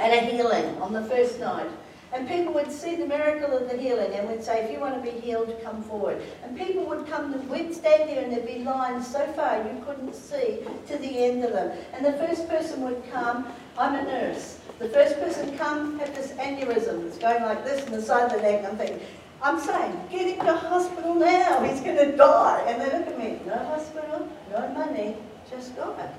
at 0.00 0.12
a 0.14 0.20
healing 0.26 0.82
on 0.82 0.92
the 0.92 1.04
first 1.04 1.38
night. 1.38 1.70
And 2.12 2.28
people 2.28 2.52
would 2.52 2.70
see 2.70 2.96
the 2.96 3.06
miracle 3.06 3.56
of 3.56 3.70
the 3.70 3.76
healing 3.76 4.12
and 4.12 4.28
would 4.28 4.44
say, 4.44 4.64
if 4.64 4.70
you 4.70 4.78
want 4.80 5.02
to 5.02 5.10
be 5.10 5.18
healed, 5.20 5.54
come 5.64 5.82
forward. 5.82 6.20
And 6.42 6.56
people 6.56 6.84
would 6.84 7.06
come, 7.06 7.32
and 7.32 7.48
we'd 7.48 7.74
stand 7.74 8.10
there 8.10 8.22
and 8.22 8.30
there'd 8.30 8.46
be 8.46 8.58
lines 8.58 9.06
so 9.10 9.26
far 9.32 9.56
you 9.62 9.82
couldn't 9.86 10.14
see 10.14 10.58
to 10.88 10.98
the 10.98 11.24
end 11.24 11.42
of 11.42 11.52
them. 11.52 11.76
And 11.94 12.04
the 12.04 12.12
first 12.12 12.48
person 12.50 12.82
would 12.82 13.02
come, 13.10 13.46
I'm 13.78 13.94
a 13.94 14.02
nurse. 14.02 14.58
The 14.78 14.90
first 14.90 15.18
person 15.20 15.56
come 15.56 15.98
had 15.98 16.14
this 16.14 16.32
aneurysm. 16.32 17.06
It's 17.06 17.16
going 17.16 17.42
like 17.42 17.64
this 17.64 17.86
in 17.86 17.92
the 17.92 18.02
side 18.02 18.30
of 18.30 18.32
the 18.32 18.42
neck. 18.42 18.64
I'm 18.68 18.76
thinking, 18.76 19.00
I'm 19.42 19.58
saying, 19.58 19.98
get 20.10 20.36
him 20.36 20.44
to 20.44 20.54
hospital 20.54 21.14
now. 21.14 21.62
He's 21.62 21.80
going 21.80 21.96
to 21.96 22.14
die. 22.14 22.64
And 22.66 22.80
they 22.80 22.98
look 22.98 23.08
at 23.08 23.18
me, 23.18 23.40
no 23.46 23.56
hospital, 23.56 24.28
no 24.50 24.68
money, 24.68 25.16
just 25.50 25.74
God. 25.76 26.10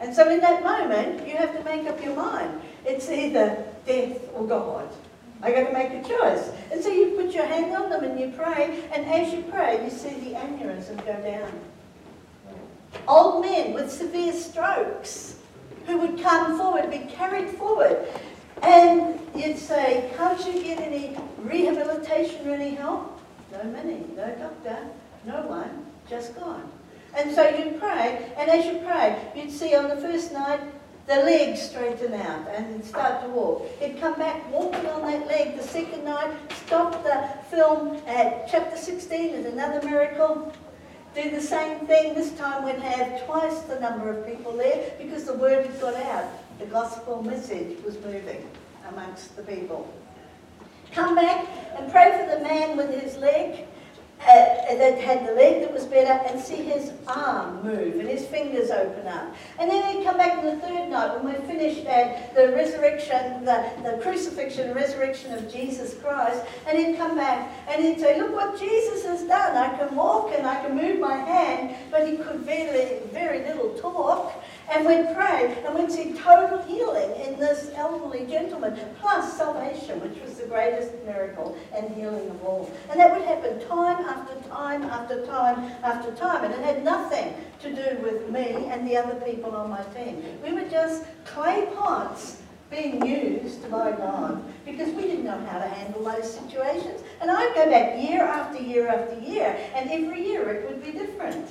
And 0.00 0.14
so 0.14 0.28
in 0.30 0.40
that 0.40 0.62
moment, 0.62 1.26
you 1.26 1.36
have 1.36 1.56
to 1.56 1.64
make 1.64 1.86
up 1.88 2.02
your 2.02 2.16
mind. 2.16 2.60
It's 2.84 3.08
either 3.10 3.64
death 3.86 4.18
or 4.34 4.46
God. 4.46 4.88
I 5.42 5.50
got 5.50 5.66
to 5.66 5.72
make 5.72 5.90
a 5.90 6.08
choice. 6.08 6.50
And 6.70 6.82
so 6.82 6.88
you 6.88 7.16
put 7.16 7.34
your 7.34 7.46
hand 7.46 7.74
on 7.74 7.90
them 7.90 8.04
and 8.04 8.18
you 8.18 8.32
pray, 8.36 8.84
and 8.92 9.04
as 9.06 9.32
you 9.32 9.42
pray, 9.42 9.82
you 9.84 9.90
see 9.90 10.14
the 10.20 10.34
aneurysm 10.34 11.04
go 11.04 11.20
down. 11.20 11.50
Old 13.08 13.44
men 13.44 13.72
with 13.72 13.90
severe 13.90 14.32
strokes 14.32 15.36
who 15.86 15.98
would 15.98 16.20
come 16.22 16.56
forward, 16.56 16.90
be 16.90 16.98
carried 16.98 17.48
forward. 17.50 18.06
And 18.62 19.18
you'd 19.34 19.58
say, 19.58 20.10
can't 20.16 20.38
you 20.46 20.62
get 20.62 20.78
any 20.78 21.16
rehabilitation 21.38 22.46
or 22.48 22.54
any 22.54 22.76
help? 22.76 23.20
No 23.50 23.64
money, 23.64 24.04
no 24.16 24.32
doctor, 24.36 24.78
no 25.26 25.42
one, 25.46 25.86
just 26.08 26.36
God. 26.38 26.62
And 27.16 27.34
so 27.34 27.48
you'd 27.48 27.80
pray, 27.80 28.32
and 28.36 28.48
as 28.48 28.64
you 28.64 28.78
pray, 28.86 29.20
you'd 29.34 29.50
see 29.50 29.74
on 29.74 29.88
the 29.88 29.96
first 29.96 30.32
night 30.32 30.60
the 31.06 31.16
legs 31.16 31.62
straighten 31.62 32.14
out 32.14 32.48
and 32.48 32.84
start 32.84 33.22
to 33.22 33.28
walk. 33.28 33.68
He'd 33.80 34.00
come 34.00 34.14
back 34.14 34.50
walking 34.52 34.86
on 34.86 35.02
that 35.10 35.26
leg 35.26 35.56
the 35.56 35.62
second 35.62 36.04
night, 36.04 36.32
stop 36.66 37.02
the 37.02 37.28
film 37.54 38.00
at 38.06 38.48
chapter 38.48 38.76
16 38.76 39.34
is 39.34 39.46
another 39.46 39.86
miracle. 39.86 40.52
Do 41.14 41.30
the 41.30 41.40
same 41.42 41.86
thing. 41.86 42.14
This 42.14 42.32
time 42.32 42.64
we'd 42.64 42.76
have 42.76 43.26
twice 43.26 43.60
the 43.62 43.78
number 43.80 44.10
of 44.10 44.26
people 44.26 44.56
there 44.56 44.92
because 44.98 45.24
the 45.24 45.34
word 45.34 45.66
had 45.66 45.80
got 45.80 45.94
out. 45.94 46.24
The 46.58 46.66
gospel 46.66 47.22
message 47.22 47.82
was 47.84 47.96
moving 47.96 48.48
amongst 48.88 49.36
the 49.36 49.42
people. 49.42 49.92
Come 50.92 51.14
back 51.14 51.46
and 51.76 51.90
pray 51.90 52.16
for 52.18 52.36
the 52.36 52.42
man 52.42 52.76
with 52.76 52.90
his 53.02 53.16
leg 53.18 53.66
uh, 54.20 54.74
that 54.76 54.91
had 55.02 55.26
the 55.26 55.32
leg 55.32 55.62
that 55.62 55.72
was 55.72 55.84
better 55.84 56.12
and 56.26 56.40
see 56.40 56.56
his 56.56 56.92
arm 57.06 57.62
move 57.62 57.96
and 57.98 58.08
his 58.08 58.24
fingers 58.26 58.70
open 58.70 59.06
up. 59.06 59.34
And 59.58 59.70
then 59.70 59.94
he'd 59.94 60.04
come 60.04 60.16
back 60.16 60.38
on 60.38 60.44
the 60.44 60.56
third 60.56 60.88
night 60.88 61.22
when 61.22 61.34
we 61.34 61.46
finished 61.46 61.84
at 61.86 62.34
the 62.34 62.48
resurrection, 62.52 63.44
the, 63.44 63.70
the 63.82 63.98
crucifixion 64.02 64.68
and 64.68 64.76
resurrection 64.76 65.32
of 65.32 65.52
Jesus 65.52 65.94
Christ, 65.94 66.42
and 66.66 66.78
he'd 66.78 66.96
come 66.96 67.16
back 67.16 67.52
and 67.68 67.84
he'd 67.84 68.00
say, 68.00 68.18
look 68.20 68.32
what 68.32 68.58
Jesus 68.58 69.04
has 69.04 69.22
done. 69.24 69.56
I 69.56 69.76
can 69.76 69.94
walk 69.94 70.32
and 70.36 70.46
I 70.46 70.64
can 70.64 70.76
move 70.76 71.00
my 71.00 71.16
hand, 71.16 71.76
but 71.90 72.08
he 72.08 72.16
could 72.16 72.40
very, 72.40 73.00
very 73.12 73.40
little 73.46 73.74
talk. 73.78 74.42
And 74.70 74.86
we'd 74.86 75.14
pray 75.14 75.62
and 75.66 75.74
we'd 75.74 75.90
see 75.90 76.14
total 76.14 76.62
healing 76.62 77.10
in 77.20 77.38
this 77.38 77.70
elderly 77.74 78.26
gentleman, 78.26 78.78
plus 79.00 79.36
salvation, 79.36 80.00
which 80.00 80.20
was 80.22 80.34
the 80.34 80.46
greatest 80.46 80.92
miracle 81.04 81.56
and 81.74 81.94
healing 81.94 82.28
of 82.30 82.44
all. 82.44 82.70
And 82.90 82.98
that 82.98 83.12
would 83.12 83.26
happen 83.26 83.60
time 83.68 84.04
after 84.04 84.48
time 84.48 84.82
after 84.84 85.26
time 85.26 85.58
after 85.82 86.12
time. 86.14 86.44
And 86.44 86.54
it 86.54 86.60
had 86.60 86.84
nothing 86.84 87.34
to 87.60 87.70
do 87.70 88.02
with 88.02 88.30
me 88.30 88.66
and 88.66 88.88
the 88.88 88.96
other 88.96 89.20
people 89.20 89.54
on 89.54 89.70
my 89.70 89.82
team. 89.94 90.22
We 90.42 90.52
were 90.52 90.68
just 90.68 91.04
clay 91.24 91.68
pots 91.76 92.42
being 92.70 93.04
used 93.06 93.70
by 93.70 93.92
God 93.92 94.42
because 94.64 94.88
we 94.94 95.02
didn't 95.02 95.24
know 95.24 95.38
how 95.46 95.58
to 95.58 95.68
handle 95.68 96.02
those 96.02 96.32
situations. 96.32 97.02
And 97.20 97.30
I'd 97.30 97.54
go 97.54 97.70
back 97.70 98.02
year 98.02 98.22
after 98.22 98.60
year 98.60 98.88
after 98.88 99.20
year, 99.20 99.56
and 99.74 99.90
every 99.90 100.26
year 100.26 100.48
it 100.50 100.68
would 100.68 100.82
be 100.82 100.92
different. 100.92 101.48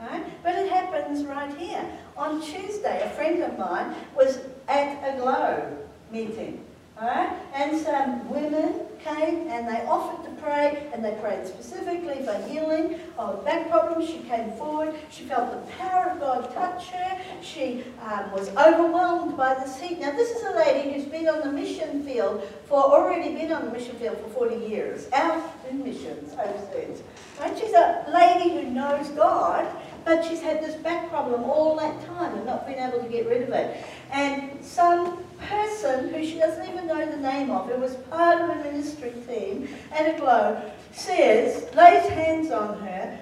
Right? 0.00 0.24
But 0.42 0.56
it 0.56 0.70
happens 0.70 1.24
right 1.24 1.54
here. 1.56 1.84
On 2.16 2.40
Tuesday, 2.40 3.02
a 3.02 3.10
friend 3.10 3.42
of 3.42 3.58
mine 3.58 3.94
was 4.14 4.40
at 4.68 5.02
a 5.02 5.18
GLOW 5.18 5.76
meeting. 6.10 6.64
Right? 7.00 7.30
And 7.54 7.78
some 7.78 8.28
women 8.30 8.86
came 9.04 9.48
and 9.48 9.68
they 9.68 9.84
offered 9.86 10.24
to 10.24 10.42
pray, 10.42 10.88
and 10.92 11.04
they 11.04 11.12
prayed 11.20 11.46
specifically 11.46 12.24
for 12.24 12.34
healing 12.48 12.98
of 13.18 13.44
back 13.44 13.68
problems. 13.70 14.08
She 14.08 14.18
came 14.20 14.50
forward. 14.52 14.94
She 15.10 15.24
felt 15.24 15.50
the 15.50 15.72
power 15.72 16.10
of 16.10 16.20
God 16.20 16.54
touch 16.54 16.88
her. 16.88 17.18
She 17.42 17.84
um, 18.02 18.32
was 18.32 18.48
overwhelmed 18.50 19.36
by 19.36 19.54
this 19.54 19.78
heat. 19.80 20.00
Now, 20.00 20.12
this 20.12 20.30
is 20.30 20.42
a 20.42 20.56
lady 20.56 20.92
who's 20.92 21.04
been 21.04 21.28
on 21.28 21.40
the 21.40 21.52
mission 21.52 22.02
field 22.02 22.42
for 22.66 22.78
already 22.78 23.34
been 23.34 23.52
on 23.52 23.66
the 23.66 23.70
mission 23.72 23.96
field 23.96 24.18
for 24.18 24.48
40 24.48 24.66
years, 24.66 25.08
out 25.12 25.42
in 25.70 25.84
missions 25.84 26.32
overseas. 26.32 27.02
Right? 27.38 27.58
She's 27.58 27.74
a 27.74 28.06
lady 28.12 28.50
who 28.50 28.70
knows 28.70 29.08
God, 29.10 29.66
but 30.06 30.24
she's 30.24 30.40
had 30.40 30.62
this 30.62 30.76
back 30.76 31.10
problem 31.10 31.42
all 31.42 31.76
that 31.76 32.06
time 32.06 32.32
and 32.36 32.46
not 32.46 32.64
been 32.64 32.78
able 32.78 33.02
to 33.02 33.08
get 33.08 33.26
rid 33.28 33.42
of 33.42 33.48
it. 33.50 33.84
And 34.12 34.64
some 34.64 35.24
person 35.40 36.14
who 36.14 36.24
she 36.24 36.38
doesn't 36.38 36.64
even 36.64 36.86
know 36.86 37.04
the 37.04 37.16
name 37.16 37.50
of, 37.50 37.68
who 37.68 37.76
was 37.80 37.96
part 38.08 38.40
of 38.40 38.48
a 38.48 38.54
ministry 38.62 39.12
team 39.26 39.68
at 39.90 40.14
a 40.14 40.18
glow, 40.18 40.62
says, 40.92 41.74
lays 41.74 42.08
hands 42.08 42.52
on 42.52 42.78
her, 42.78 43.18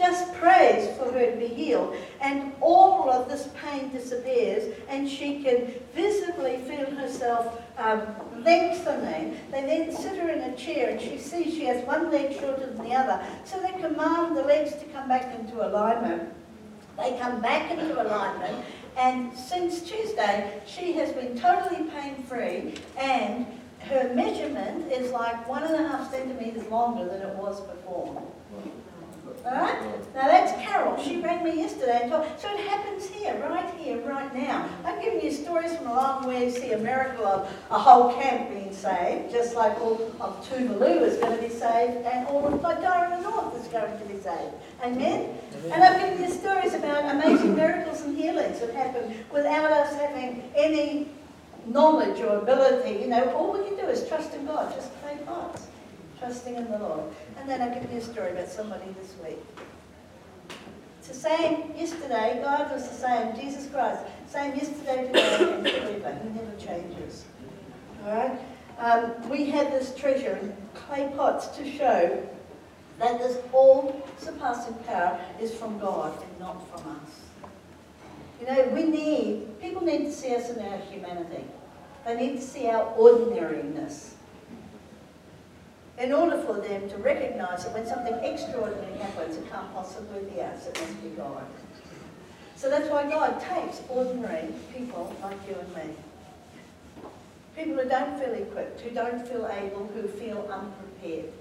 just 0.00 0.32
prays 0.34 0.88
for 0.96 1.12
her 1.12 1.30
to 1.30 1.36
be 1.36 1.46
healed, 1.46 1.94
and 2.22 2.54
all 2.62 3.10
of 3.10 3.28
this 3.28 3.50
pain 3.62 3.90
disappears, 3.90 4.74
and 4.88 5.06
she 5.06 5.42
can 5.42 5.70
visibly 5.94 6.56
feel 6.68 6.90
herself 6.96 7.62
um, 7.76 8.00
lengthening. 8.42 9.36
They 9.52 9.60
then 9.60 9.94
sit 9.94 10.16
her 10.16 10.30
in 10.30 10.40
a 10.40 10.56
chair, 10.56 10.88
and 10.90 11.00
she 11.00 11.18
sees 11.18 11.52
she 11.52 11.66
has 11.66 11.84
one 11.84 12.10
leg 12.10 12.32
shorter 12.40 12.66
than 12.66 12.82
the 12.88 12.94
other, 12.94 13.22
so 13.44 13.60
they 13.60 13.72
command 13.72 14.36
the 14.38 14.42
legs 14.42 14.72
to 14.76 14.86
come 14.86 15.06
back 15.06 15.38
into 15.38 15.66
alignment. 15.66 16.32
They 16.96 17.18
come 17.18 17.42
back 17.42 17.70
into 17.70 18.02
alignment, 18.02 18.64
and 18.96 19.36
since 19.36 19.82
Tuesday, 19.82 20.62
she 20.66 20.92
has 20.94 21.12
been 21.12 21.38
totally 21.38 21.90
pain-free, 21.90 22.74
and 22.96 23.46
her 23.80 24.14
measurement 24.14 24.90
is 24.90 25.12
like 25.12 25.46
one 25.46 25.62
and 25.64 25.74
a 25.74 25.88
half 25.88 26.10
centimetres 26.10 26.66
longer 26.70 27.04
than 27.06 27.20
it 27.20 27.36
was 27.36 27.60
before. 27.60 28.22
Alright? 29.44 30.14
Now 30.14 30.26
that's 30.26 30.52
Carol. 30.62 31.02
She 31.02 31.20
rang 31.20 31.42
me 31.42 31.56
yesterday 31.56 32.00
and 32.02 32.10
told 32.10 32.26
So 32.38 32.52
it 32.52 32.60
happens 32.68 33.08
here, 33.08 33.34
right 33.48 33.72
here, 33.76 33.98
right 34.02 34.34
now. 34.34 34.68
I've 34.84 35.02
given 35.02 35.20
you 35.20 35.32
stories 35.32 35.74
from 35.76 35.86
a 35.86 35.94
long 35.94 36.26
way 36.26 36.50
see 36.50 36.72
a 36.72 36.78
miracle 36.78 37.24
of 37.24 37.50
a 37.70 37.78
whole 37.78 38.12
camp 38.12 38.50
being 38.50 38.72
saved, 38.72 39.30
just 39.30 39.54
like 39.54 39.80
all 39.80 40.12
of 40.20 40.46
Tuvalu 40.48 41.02
is 41.02 41.16
going 41.16 41.36
to 41.36 41.42
be 41.42 41.48
saved, 41.48 42.04
and 42.06 42.26
all 42.28 42.46
of 42.46 42.60
the 42.60 43.20
North 43.22 43.60
is 43.60 43.68
going 43.68 43.98
to 43.98 44.04
be 44.04 44.20
saved. 44.20 44.54
Amen? 44.82 45.38
And 45.72 45.82
I've 45.82 46.00
given 46.00 46.22
you 46.22 46.30
stories 46.30 46.74
about 46.74 47.14
amazing 47.14 47.56
miracles 47.56 48.02
and 48.02 48.16
healings 48.16 48.60
that 48.60 48.74
happen 48.74 49.24
without 49.32 49.72
us 49.72 49.94
having 49.94 50.42
any 50.54 51.08
knowledge 51.66 52.20
or 52.20 52.38
ability. 52.38 53.00
You 53.00 53.08
know, 53.08 53.32
all 53.34 53.52
we 53.52 53.66
can 53.66 53.76
do 53.76 53.86
is 53.86 54.06
trust 54.06 54.34
in 54.34 54.44
God, 54.44 54.74
just 54.74 54.94
play 55.00 55.16
parts 55.24 55.69
trusting 56.20 56.54
in 56.54 56.70
the 56.70 56.78
Lord. 56.78 57.12
And 57.38 57.48
then 57.48 57.62
I'll 57.62 57.74
give 57.74 57.90
you 57.90 57.98
a 57.98 58.02
story 58.02 58.32
about 58.32 58.48
somebody 58.48 58.84
this 59.00 59.14
week. 59.24 59.38
It's 60.98 61.08
the 61.08 61.14
same 61.14 61.74
yesterday, 61.74 62.40
God 62.44 62.70
was 62.70 62.86
the 62.86 62.94
same, 62.94 63.34
Jesus 63.34 63.68
Christ, 63.70 64.02
same 64.28 64.54
yesterday, 64.54 65.06
today, 65.06 65.52
and 65.54 65.66
forever. 65.66 66.18
He 66.22 66.28
never 66.28 66.56
changes. 66.58 67.24
All 68.04 68.14
right? 68.14 68.38
Um, 68.78 69.28
we 69.28 69.50
had 69.50 69.72
this 69.72 69.94
treasure 69.94 70.36
in 70.36 70.54
clay 70.74 71.10
pots 71.16 71.48
to 71.56 71.70
show 71.70 72.26
that 72.98 73.18
this 73.18 73.38
all 73.52 74.06
surpassing 74.18 74.74
power 74.86 75.18
is 75.40 75.54
from 75.54 75.78
God 75.78 76.22
and 76.22 76.38
not 76.38 76.68
from 76.68 76.96
us. 76.96 77.50
You 78.40 78.46
know, 78.46 78.68
we 78.74 78.84
need, 78.84 79.60
people 79.60 79.82
need 79.82 80.04
to 80.04 80.12
see 80.12 80.34
us 80.34 80.50
in 80.50 80.62
our 80.64 80.78
humanity. 80.78 81.44
They 82.06 82.14
need 82.14 82.36
to 82.36 82.42
see 82.42 82.68
our 82.68 82.84
ordinariness 82.94 84.16
in 86.00 86.14
order 86.14 86.38
for 86.38 86.54
them 86.54 86.88
to 86.88 86.96
recognize 86.96 87.64
that 87.64 87.74
when 87.74 87.86
something 87.86 88.14
extraordinary 88.24 88.96
happens, 88.98 89.36
it 89.36 89.50
can't 89.52 89.72
possibly 89.74 90.22
be 90.22 90.40
us, 90.40 90.66
it 90.66 90.80
must 90.80 91.02
be 91.02 91.10
God. 91.10 91.44
So 92.56 92.70
that's 92.70 92.88
why 92.88 93.08
God 93.08 93.40
takes 93.40 93.82
ordinary 93.88 94.48
people 94.74 95.14
like 95.22 95.36
you 95.46 95.56
and 95.56 95.74
me. 95.74 95.94
People 97.54 97.82
who 97.82 97.88
don't 97.88 98.18
feel 98.18 98.32
equipped, 98.32 98.80
who 98.80 98.90
don't 98.90 99.26
feel 99.28 99.46
able, 99.46 99.86
who 99.88 100.08
feel 100.08 100.48
unprepared. 100.50 101.32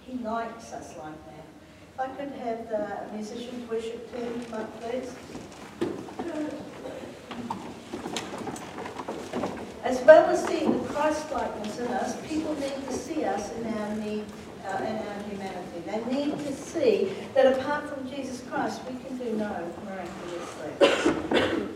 He 0.00 0.18
likes 0.18 0.72
us 0.72 0.96
like 0.98 1.14
that. 1.26 1.46
If 1.94 2.00
I 2.00 2.08
could 2.08 2.32
have 2.40 2.68
the 2.68 3.14
musicians 3.14 3.70
worship 3.70 4.12
team 4.12 4.44
come 4.50 4.60
up, 4.60 4.80
please. 4.80 5.14
As 9.84 10.00
well 10.02 10.26
as 10.26 10.44
seeing 10.44 10.72
the 10.72 10.81
Christ-likeness 10.92 11.78
in 11.78 11.86
us, 11.88 12.16
people 12.26 12.54
need 12.54 12.86
to 12.86 12.92
see 12.92 13.24
us 13.24 13.50
in 13.52 13.66
our 13.66 13.96
need, 13.96 14.24
uh, 14.66 14.76
in 14.84 14.96
our 14.96 15.22
humanity. 15.28 15.82
They 15.86 16.04
need 16.14 16.38
to 16.38 16.52
see 16.52 17.12
that 17.34 17.58
apart 17.58 17.88
from 17.88 18.08
Jesus 18.10 18.42
Christ, 18.48 18.82
we 18.88 18.98
can 19.02 19.16
do 19.16 19.32
no 19.36 19.72
miraculous 19.84 20.48
things. 20.78 21.68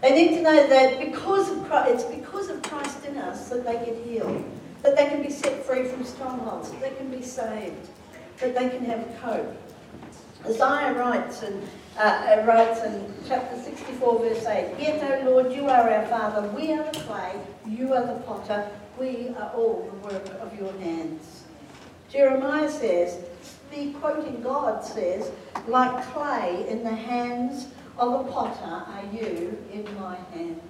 They 0.00 0.14
need 0.14 0.36
to 0.36 0.42
know 0.42 0.66
that 0.68 1.00
because 1.00 1.50
of 1.50 1.64
Christ, 1.64 1.90
it's 1.94 2.04
because 2.04 2.48
of 2.48 2.62
Christ 2.62 3.04
in 3.04 3.18
us 3.18 3.48
that 3.48 3.64
they 3.64 3.74
get 3.84 4.04
healed, 4.06 4.44
that 4.82 4.96
they 4.96 5.06
can 5.06 5.22
be 5.22 5.30
set 5.30 5.64
free 5.64 5.84
from 5.84 6.04
strongholds, 6.04 6.70
that 6.70 6.80
they 6.80 6.94
can 6.96 7.10
be 7.10 7.20
saved, 7.22 7.88
that 8.38 8.54
they 8.54 8.68
can 8.68 8.84
have 8.84 9.18
hope. 9.18 9.54
Isaiah 10.46 10.94
writes 10.94 11.42
in, 11.42 11.60
uh, 11.98 12.44
writes 12.46 12.82
in 12.82 13.12
chapter 13.26 13.60
64, 13.60 14.18
verse 14.20 14.46
8, 14.46 14.74
Yet, 14.78 15.24
O 15.24 15.30
Lord, 15.30 15.52
you 15.52 15.68
are 15.68 15.90
our 15.90 16.06
Father, 16.06 16.48
we 16.48 16.72
are 16.72 16.84
the 16.92 17.00
clay, 17.00 17.34
you 17.66 17.92
are 17.92 18.06
the 18.06 18.20
potter, 18.20 18.70
we 18.98 19.28
are 19.36 19.50
all 19.54 19.90
the 19.90 20.08
work 20.08 20.26
of 20.40 20.58
your 20.58 20.72
hands. 20.78 21.44
Jeremiah 22.08 22.70
says, 22.70 23.18
the 23.70 23.92
quoting 23.94 24.40
God 24.42 24.84
says, 24.84 25.30
like 25.66 26.04
clay 26.12 26.66
in 26.68 26.82
the 26.82 26.94
hands 26.94 27.68
of 27.98 28.26
a 28.26 28.30
potter 28.30 28.64
are 28.64 29.04
you 29.12 29.58
in 29.72 29.84
my 30.00 30.16
hand. 30.32 30.60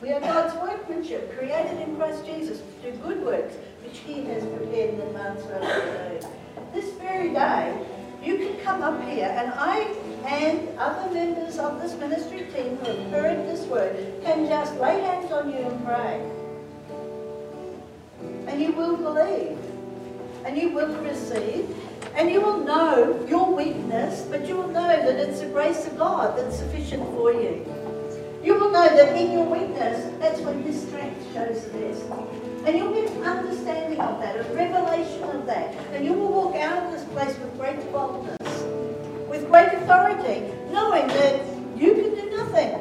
We 0.00 0.12
are 0.12 0.20
God's 0.20 0.54
workmanship, 0.56 1.38
created 1.38 1.80
in 1.80 1.94
Christ 1.96 2.26
Jesus 2.26 2.60
to 2.60 2.90
do 2.90 2.98
good 2.98 3.24
works, 3.24 3.54
which 3.84 3.98
he 3.98 4.24
has 4.24 4.44
prepared 4.44 4.94
in 4.94 5.00
advance 5.02 5.44
for 5.44 5.54
us 5.54 6.20
to 6.20 6.20
do. 6.20 6.28
This 6.74 6.92
very 6.94 7.30
day, 7.30 7.78
you 8.22 8.38
can 8.38 8.58
come 8.60 8.82
up 8.82 9.02
here 9.04 9.32
and 9.36 9.52
I 9.54 9.94
and 10.24 10.78
other 10.78 11.12
members 11.12 11.58
of 11.58 11.80
this 11.80 11.94
ministry 11.96 12.46
team 12.54 12.76
who 12.76 12.86
have 12.86 13.10
heard 13.10 13.46
this 13.46 13.66
word 13.66 13.96
can 14.22 14.46
just 14.46 14.74
lay 14.76 15.00
hands 15.00 15.30
on 15.32 15.50
you 15.50 15.58
and 15.58 15.84
pray. 15.84 16.30
And 18.46 18.60
you 18.60 18.72
will 18.72 18.96
believe. 18.96 19.58
And 20.44 20.56
you 20.56 20.70
will 20.70 20.94
receive. 21.02 21.74
And 22.14 22.30
you 22.30 22.40
will 22.40 22.58
know 22.58 23.24
your 23.28 23.54
weakness, 23.54 24.26
but 24.30 24.46
you 24.46 24.56
will 24.56 24.68
know 24.68 24.88
that 24.88 25.16
it's 25.16 25.40
the 25.40 25.46
grace 25.46 25.86
of 25.86 25.96
God 25.96 26.36
that's 26.36 26.58
sufficient 26.58 27.04
for 27.14 27.32
you. 27.32 27.64
You 28.44 28.54
will 28.58 28.70
know 28.70 28.88
that 28.88 29.16
in 29.16 29.32
your 29.32 29.44
weakness, 29.46 30.12
that's 30.18 30.40
when 30.40 30.62
His 30.62 30.82
strength 30.86 31.32
shows 31.32 31.64
the 31.64 31.78
best. 31.78 32.02
And 32.66 32.76
you'll 32.76 32.92
get 32.92 33.10
an 33.12 33.22
understanding 33.22 34.00
of 34.00 34.20
that, 34.20 34.36
a 34.36 34.42
revelation 34.54 35.22
of 35.22 35.46
that. 35.46 35.74
And 35.92 36.04
you 36.04 36.12
will 36.12 36.28
walk 36.28 36.56
out 36.56 36.82
of 36.82 36.92
this 36.92 37.04
place 37.10 37.38
with 37.38 37.56
great 37.58 37.92
boldness, 37.92 38.36
great 39.52 39.68
authority, 39.74 40.50
knowing 40.72 41.06
that 41.08 41.44
you 41.76 41.92
can 41.92 42.14
do 42.14 42.30
nothing. 42.38 42.72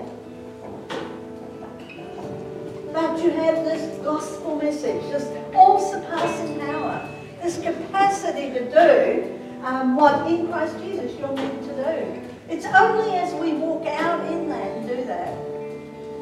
But 2.94 3.22
you 3.22 3.32
have 3.32 3.66
this 3.66 3.98
gospel 4.00 4.56
message, 4.56 5.02
this 5.12 5.28
all 5.54 5.80
surpassing 5.92 6.60
power 6.62 7.10
this 7.42 7.58
capacity 7.62 8.52
to 8.52 8.70
do 8.70 9.40
um, 9.64 9.96
what 9.96 10.30
in 10.32 10.48
Christ 10.48 10.78
Jesus 10.80 11.18
you're 11.20 11.34
meant 11.34 11.64
to 11.64 11.76
do. 11.76 12.22
It's 12.50 12.66
only 12.66 13.16
as 13.16 13.34
we 13.34 13.54
walk 13.54 13.86
out 13.88 14.26
in 14.32 14.48
that 14.50 14.68
and 14.78 14.88
do 14.88 15.04
that 15.06 15.36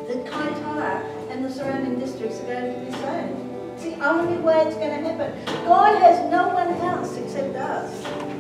that 0.08 0.26
Kaitaia 0.26 1.30
and 1.30 1.46
the 1.46 1.52
surrounding 1.52 2.00
districts 2.00 2.40
are 2.40 2.46
going 2.46 2.74
to 2.74 2.80
be 2.80 2.92
saved. 2.98 3.38
It's 3.76 3.84
the 3.84 4.04
only 4.04 4.38
way 4.38 4.64
it's 4.66 4.76
going 4.76 5.04
to 5.04 5.08
happen. 5.08 5.66
God 5.66 6.02
has 6.02 6.32
no 6.32 6.48
one 6.48 6.70
else 6.82 7.16
except 7.18 7.56
us. 7.56 8.39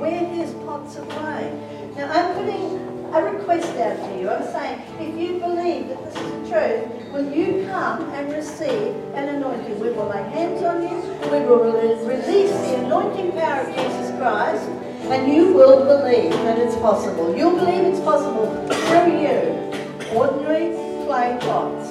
We're 0.00 0.24
his 0.24 0.54
pots 0.64 0.96
of 0.96 1.06
clay. 1.10 1.52
Now 1.94 2.10
I'm 2.10 2.34
putting 2.34 2.80
a 3.12 3.22
request 3.22 3.76
out 3.76 3.96
to 3.96 4.18
you. 4.18 4.30
I'm 4.30 4.44
saying, 4.50 4.80
if 4.98 5.14
you 5.20 5.38
believe 5.38 5.88
that 5.88 6.02
this 6.04 6.16
is 6.16 6.30
the 6.30 6.48
truth, 6.48 7.12
will 7.12 7.30
you 7.30 7.66
come 7.66 8.08
and 8.14 8.32
receive 8.32 8.96
an 9.14 9.28
anointing? 9.28 9.78
We 9.78 9.90
will 9.90 10.08
lay 10.08 10.22
hands 10.30 10.62
on 10.62 10.82
you, 10.82 10.96
we 11.30 11.44
will 11.44 11.64
release 11.64 12.50
the 12.50 12.84
anointing 12.84 13.32
power 13.32 13.60
of 13.60 13.76
Jesus 13.76 14.16
Christ, 14.16 14.66
and 15.10 15.30
you 15.30 15.52
will 15.52 15.84
believe 15.84 16.32
that 16.32 16.58
it's 16.58 16.76
possible. 16.76 17.36
You'll 17.36 17.56
believe 17.56 17.84
it's 17.84 18.00
possible 18.00 18.46
through 18.68 19.20
you. 19.20 20.16
Ordinary 20.16 20.72
clay 21.04 21.36
pots, 21.42 21.90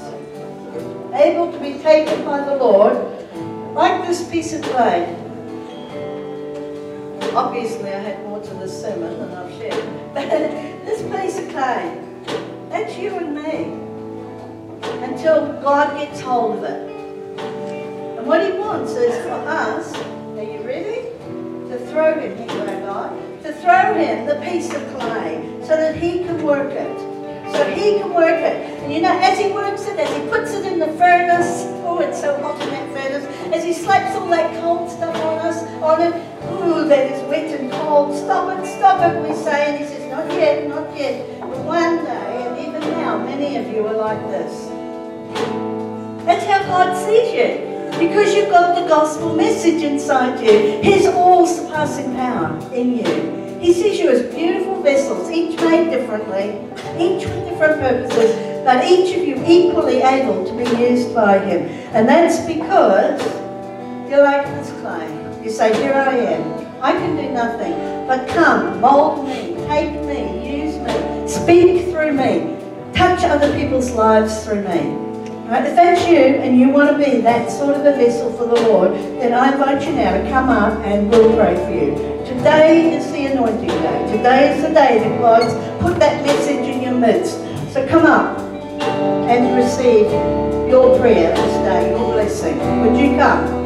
able 1.14 1.52
to 1.52 1.60
be 1.60 1.78
taken 1.78 2.26
by 2.26 2.44
the 2.44 2.56
Lord, 2.56 2.96
like 3.76 4.08
this 4.08 4.28
piece 4.32 4.54
of 4.54 4.64
clay. 4.64 5.16
Obviously, 7.36 7.90
I 7.90 8.00
had 8.00 8.24
more 8.24 8.42
to 8.42 8.54
this 8.56 8.82
sermon 8.82 9.20
than 9.20 9.32
I've 9.32 9.52
shared. 9.58 10.14
But 10.14 10.30
this 10.86 11.02
piece 11.04 11.40
of 11.40 11.50
clay, 11.52 12.02
that's 12.70 12.98
you 12.98 13.16
and 13.18 13.36
me. 13.36 13.86
Until 15.04 15.54
God 15.62 15.98
gets 15.98 16.22
hold 16.22 16.58
of 16.58 16.64
it. 16.64 16.90
And 18.18 18.28
what 18.28 18.44
he 18.44 18.58
wants 18.58 18.92
is 18.94 19.24
for 19.24 19.32
us, 19.32 19.96
are 19.96 20.44
you 20.44 20.62
ready? 20.66 21.10
To 21.70 21.78
throw 21.92 22.20
him, 22.20 22.36
here 22.36 22.48
you 22.48 22.86
God. 22.86 23.16
To 23.44 23.54
throw 23.54 23.94
him 23.94 24.26
the 24.26 24.36
piece 24.44 24.74
of 24.74 24.82
clay 24.96 25.60
so 25.62 25.78
that 25.78 25.96
he 25.96 26.24
can 26.24 26.42
work 26.44 26.72
it 26.72 27.10
so 27.52 27.66
he 27.72 28.00
can 28.00 28.14
work 28.14 28.40
it. 28.40 28.56
And 28.84 28.94
you 28.94 29.02
know, 29.02 29.18
as 29.20 29.40
he 29.40 29.52
works 29.52 29.86
it, 29.88 29.98
as 30.00 30.10
he 30.16 30.30
puts 30.30 30.54
it 30.54 30.66
in 30.66 30.80
the 30.80 30.88
furnace, 30.98 31.66
oh, 31.84 32.00
it's 32.00 32.22
so 32.22 32.40
hot 32.42 32.62
in 32.62 32.70
that 32.70 32.88
furnace, 32.94 33.26
as 33.54 33.64
he 33.64 33.74
slaps 33.74 34.16
all 34.16 34.28
that 34.28 34.62
cold 34.62 34.90
stuff 34.90 35.16
on 35.16 35.40
us, 35.40 35.64
on 35.82 36.02
it, 36.02 36.14
that 36.90 37.12
is 37.12 37.22
wet 37.30 37.60
and 37.60 37.72
cold, 37.72 38.18
stop 38.18 38.58
it, 38.58 38.66
stop 38.66 39.00
it, 39.02 39.22
we 39.22 39.36
say, 39.36 39.70
and 39.70 39.78
he 39.80 39.86
says, 39.86 40.10
not 40.12 40.28
yet, 40.34 40.68
not 40.68 40.98
yet. 40.98 41.40
But 41.40 41.60
one 41.60 42.04
day, 42.04 42.48
and 42.48 42.58
even 42.58 42.82
now, 42.92 43.24
many 43.24 43.58
of 43.58 43.68
you 43.68 43.86
are 43.86 43.96
like 43.96 44.20
this. 44.28 44.68
That's 46.26 46.46
how 46.46 46.64
God 46.64 46.98
sees 46.98 47.34
you. 47.34 47.70
Because 48.00 48.34
you've 48.34 48.50
got 48.50 48.76
the 48.76 48.88
gospel 48.88 49.36
message 49.36 49.84
inside 49.84 50.44
you, 50.44 50.82
His 50.82 51.06
all 51.08 51.46
surpassing 51.46 52.16
power 52.16 52.58
in 52.74 52.98
you. 52.98 53.60
He 53.60 53.74
sees 53.74 54.00
you 54.00 54.10
as 54.10 54.34
beautiful 54.34 54.82
vessels, 54.82 55.30
each 55.30 55.60
made 55.60 55.90
differently, 55.90 56.56
each 56.98 57.26
with 57.26 57.50
different 57.50 57.82
purposes, 57.82 58.64
but 58.64 58.86
each 58.86 59.16
of 59.16 59.28
you 59.28 59.36
equally 59.46 60.02
able 60.02 60.46
to 60.46 60.54
be 60.54 60.82
used 60.82 61.14
by 61.14 61.38
Him. 61.40 61.68
And 61.94 62.08
that's 62.08 62.40
because 62.48 63.22
you're 64.10 64.24
like 64.24 64.46
this 64.48 64.72
clay. 64.82 65.44
You 65.44 65.52
say, 65.52 65.76
Here 65.82 65.94
I 65.94 66.16
am. 66.16 66.59
I 66.82 66.94
can 66.94 67.18
do 67.18 67.30
nothing, 67.34 67.74
but 68.08 68.26
come, 68.30 68.80
mold 68.80 69.28
me, 69.28 69.54
take 69.68 69.92
me, 70.06 70.64
use 70.64 70.78
me, 70.78 71.28
speak 71.28 71.92
through 71.92 72.14
me, 72.14 72.58
touch 72.94 73.26
other 73.26 73.54
people's 73.54 73.92
lives 73.92 74.46
through 74.46 74.62
me. 74.62 75.10
Right, 75.50 75.66
if 75.66 75.76
that's 75.76 76.08
you 76.08 76.16
and 76.16 76.58
you 76.58 76.70
want 76.70 76.92
to 76.92 76.98
be 76.98 77.20
that 77.22 77.52
sort 77.52 77.76
of 77.76 77.86
a 77.86 77.92
vessel 77.94 78.32
for 78.32 78.46
the 78.46 78.62
Lord, 78.70 78.94
then 78.94 79.34
I 79.34 79.52
invite 79.52 79.86
you 79.86 79.94
now 79.94 80.22
to 80.22 80.30
come 80.30 80.48
up 80.48 80.80
and 80.86 81.10
we'll 81.10 81.36
pray 81.36 81.56
for 81.56 81.72
you. 81.72 81.96
Today 82.26 82.96
is 82.96 83.12
the 83.12 83.26
anointing 83.26 83.68
day. 83.68 84.16
Today 84.16 84.56
is 84.56 84.62
the 84.62 84.70
day 84.70 85.00
that 85.00 85.20
God's 85.20 85.54
put 85.82 86.00
that 86.00 86.24
message 86.26 86.66
in 86.66 86.82
your 86.82 86.94
midst. 86.94 87.40
So 87.74 87.86
come 87.90 88.06
up 88.06 88.40
and 89.28 89.58
receive 89.58 90.06
your 90.70 90.98
prayer 90.98 91.36
this 91.36 91.54
day, 91.66 91.90
your 91.90 92.14
blessing. 92.14 92.58
Would 92.82 92.98
you 92.98 93.18
come? 93.18 93.59